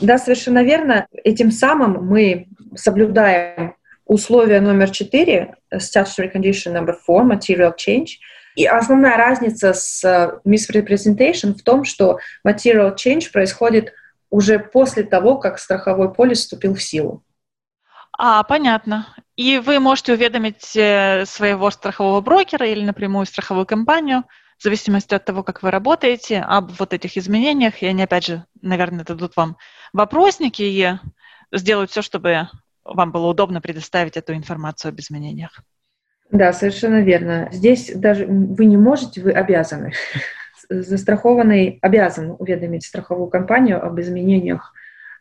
Да, 0.00 0.18
совершенно 0.18 0.62
верно. 0.62 1.06
Этим 1.12 1.50
самым 1.50 2.04
мы 2.06 2.48
соблюдаем 2.74 3.74
условие 4.04 4.60
номер 4.60 4.90
четыре, 4.90 5.56
statutory 5.74 6.32
condition 6.32 6.74
number 6.74 6.94
four, 7.08 7.24
material 7.24 7.74
change. 7.76 8.18
И 8.54 8.64
основная 8.66 9.16
разница 9.16 9.72
с 9.74 10.02
э, 10.04 10.38
misrepresentation 10.46 11.54
в 11.54 11.62
том, 11.62 11.84
что 11.84 12.18
material 12.46 12.94
change 12.94 13.30
происходит 13.32 13.92
уже 14.30 14.58
после 14.58 15.02
того, 15.02 15.38
как 15.38 15.58
страховой 15.58 16.12
полис 16.12 16.40
вступил 16.40 16.74
в 16.74 16.82
силу. 16.82 17.22
А, 18.18 18.42
понятно. 18.44 19.08
И 19.36 19.58
вы 19.58 19.80
можете 19.80 20.14
уведомить 20.14 20.74
э, 20.74 21.24
своего 21.26 21.70
страхового 21.70 22.22
брокера 22.22 22.66
или 22.66 22.84
напрямую 22.84 23.26
страховую 23.26 23.66
компанию, 23.66 24.24
в 24.58 24.62
зависимости 24.62 25.14
от 25.14 25.26
того, 25.26 25.42
как 25.42 25.62
вы 25.62 25.70
работаете, 25.70 26.40
об 26.40 26.72
вот 26.78 26.94
этих 26.94 27.18
изменениях. 27.18 27.82
И 27.82 27.86
они, 27.86 28.02
опять 28.02 28.26
же, 28.26 28.44
наверное, 28.62 29.04
дадут 29.04 29.36
вам 29.36 29.58
вопросники 29.92 30.62
и 30.62 30.94
сделают 31.52 31.90
все, 31.90 32.00
чтобы 32.00 32.48
вам 32.82 33.12
было 33.12 33.26
удобно 33.26 33.60
предоставить 33.60 34.16
эту 34.16 34.34
информацию 34.34 34.90
об 34.90 35.00
изменениях. 35.00 35.60
Да, 36.30 36.52
совершенно 36.54 37.02
верно. 37.02 37.48
Здесь 37.52 37.92
даже 37.94 38.26
вы 38.26 38.64
не 38.64 38.78
можете, 38.78 39.20
вы 39.20 39.32
обязаны. 39.32 39.92
Застрахованный 40.68 41.78
обязан 41.82 42.34
уведомить 42.38 42.86
страховую 42.86 43.28
компанию 43.28 43.84
об 43.84 44.00
изменениях 44.00 44.72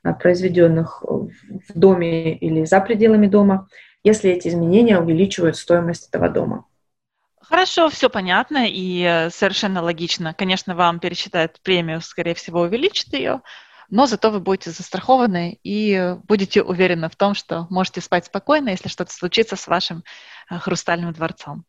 а, 0.04 0.14
произведенных 0.14 1.04
в 1.04 1.78
доме 1.78 2.36
или 2.38 2.64
за 2.66 2.80
пределами 2.80 3.28
дома, 3.28 3.68
если 4.06 4.32
эти 4.32 4.48
изменения 4.48 5.00
увеличивают 5.00 5.58
стоимость 5.58 6.08
этого 6.10 6.30
дома. 6.30 6.66
Хорошо, 7.42 7.90
все 7.90 8.10
понятно 8.10 8.68
и 8.68 9.04
э, 9.04 9.30
совершенно 9.32 9.82
логично. 9.82 10.34
Конечно, 10.34 10.76
вам 10.76 11.00
пересчитают 11.00 11.60
премию, 11.62 12.02
скорее 12.02 12.36
всего, 12.36 12.62
увеличит 12.62 13.14
ее, 13.14 13.42
но 13.90 14.06
зато 14.06 14.30
вы 14.30 14.40
будете 14.40 14.70
застрахованы 14.70 15.60
и 15.64 16.16
будете 16.28 16.62
уверены 16.62 17.10
в 17.10 17.16
том, 17.16 17.34
что 17.34 17.68
можете 17.70 18.02
спать 18.02 18.26
спокойно, 18.26 18.70
если 18.70 18.90
что-то 18.90 19.12
случится 19.12 19.56
с 19.56 19.68
вашим 19.68 20.04
э, 20.50 20.58
хрустальным 20.58 21.12
дворцом. 21.12 21.66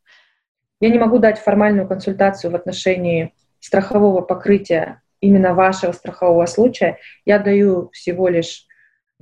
Я 0.79 0.90
не 0.90 0.99
могу 0.99 1.18
дать 1.18 1.38
формальную 1.38 1.88
консультацию 1.88 2.51
в 2.51 2.55
отношении 2.55 3.35
страхового 3.61 4.20
покрытия 4.20 5.01
именно 5.20 5.55
вашего 5.55 5.92
страхового 5.92 6.44
случая, 6.44 6.99
я 7.25 7.38
даю 7.38 7.88
всего 7.92 8.29
лишь 8.29 8.66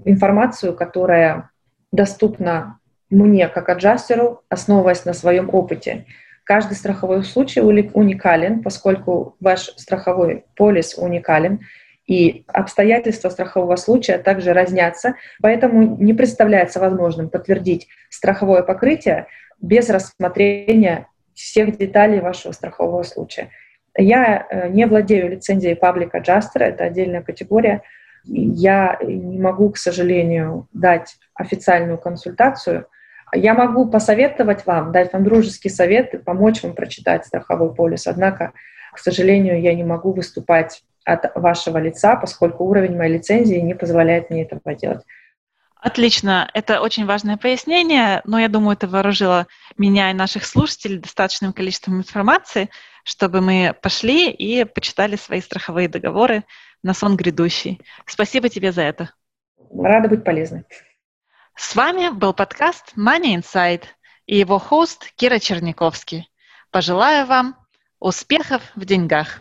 информацию, 0.05 0.75
которая 0.75 1.51
доступна 1.93 2.81
мне 3.15 3.49
как 3.49 3.69
аджастеру, 3.69 4.43
основываясь 4.49 5.05
на 5.05 5.13
своем 5.13 5.49
опыте. 5.53 6.07
Каждый 6.45 6.75
страховой 6.75 7.25
случай 7.25 7.61
уникален, 7.61 8.63
поскольку 8.63 9.37
ваш 9.41 9.73
страховой 9.77 10.45
полис 10.57 10.95
уникален, 10.99 11.61
и 12.07 12.45
обстоятельства 12.49 13.31
страхового 13.31 13.77
случая 13.77 14.19
также 14.19 14.53
разнятся, 14.53 15.15
поэтому 15.41 15.97
не 15.97 16.13
представляется 16.13 16.79
возможным 16.81 17.31
подтвердить 17.31 17.89
страховое 18.11 18.63
покрытие 18.63 19.27
без 19.61 19.89
рассмотрения 19.89 21.09
всех 21.33 21.79
деталей 21.79 22.21
вашего 22.21 22.53
страхового 22.53 23.03
случая. 23.05 23.51
Я 23.97 24.47
э, 24.49 24.69
не 24.69 24.87
владею 24.87 25.31
лицензией 25.31 25.79
Public 25.81 26.11
Adjuster, 26.13 26.63
это 26.63 26.85
отдельная 26.85 27.23
категория. 27.23 27.83
Я 28.25 28.99
не 29.03 29.39
могу, 29.39 29.71
к 29.71 29.77
сожалению, 29.77 30.69
дать 30.73 31.17
официальную 31.35 31.99
консультацию. 31.99 32.87
Я 33.35 33.55
могу 33.55 33.87
посоветовать 33.87 34.65
вам, 34.67 34.93
дать 34.93 35.13
вам 35.13 35.25
дружеский 35.25 35.69
совет 35.69 36.15
и 36.15 36.19
помочь 36.19 36.63
вам 36.63 36.75
прочитать 36.75 37.27
страховой 37.27 37.75
полис. 37.75 38.07
Однако, 38.07 38.53
к 38.93 38.99
сожалению, 38.99 39.61
я 39.61 39.75
не 39.75 39.85
могу 39.85 40.13
выступать 40.13 40.83
от 41.05 41.35
вашего 41.35 41.79
лица, 41.79 42.17
поскольку 42.17 42.65
уровень 42.65 42.97
моей 42.97 43.15
лицензии 43.15 43.57
не 43.57 43.75
позволяет 43.75 44.31
мне 44.31 44.43
этого 44.43 44.75
делать. 44.75 45.03
Отлично, 45.85 46.49
это 46.55 46.81
очень 46.81 47.05
важное 47.05 47.37
пояснение, 47.37 48.23
но 48.25 48.39
я 48.39 48.49
думаю, 48.49 48.75
это 48.75 48.89
вооружило 48.89 49.47
меня 49.77 50.11
и 50.11 50.15
наших 50.15 50.47
слушателей 50.47 50.99
достаточным 50.99 51.53
количеством 51.53 51.99
информации, 51.99 52.71
чтобы 53.05 53.43
мы 53.43 53.75
пошли 53.83 54.31
и 54.31 54.65
почитали 54.65 55.17
свои 55.17 55.43
страховые 55.43 55.89
договоры 55.89 56.45
на 56.83 56.95
сон 56.95 57.19
грядущий. 57.19 57.83
Спасибо 58.07 58.49
тебе 58.49 58.73
за 58.73 58.81
это. 58.81 59.11
Рада 59.77 60.09
быть 60.09 60.25
полезной. 60.25 60.65
С 61.57 61.77
вами 61.77 62.09
был 62.09 62.35
подкаст 62.35 62.95
Money 62.97 63.37
Inside 63.37 63.85
и 64.27 64.37
его 64.37 64.59
хост 64.59 65.13
Кира 65.15 65.39
Черниковский. 65.39 66.29
Пожелаю 66.73 67.27
вам 67.27 67.57
успехов 68.01 68.61
в 68.75 68.85
деньгах. 68.85 69.41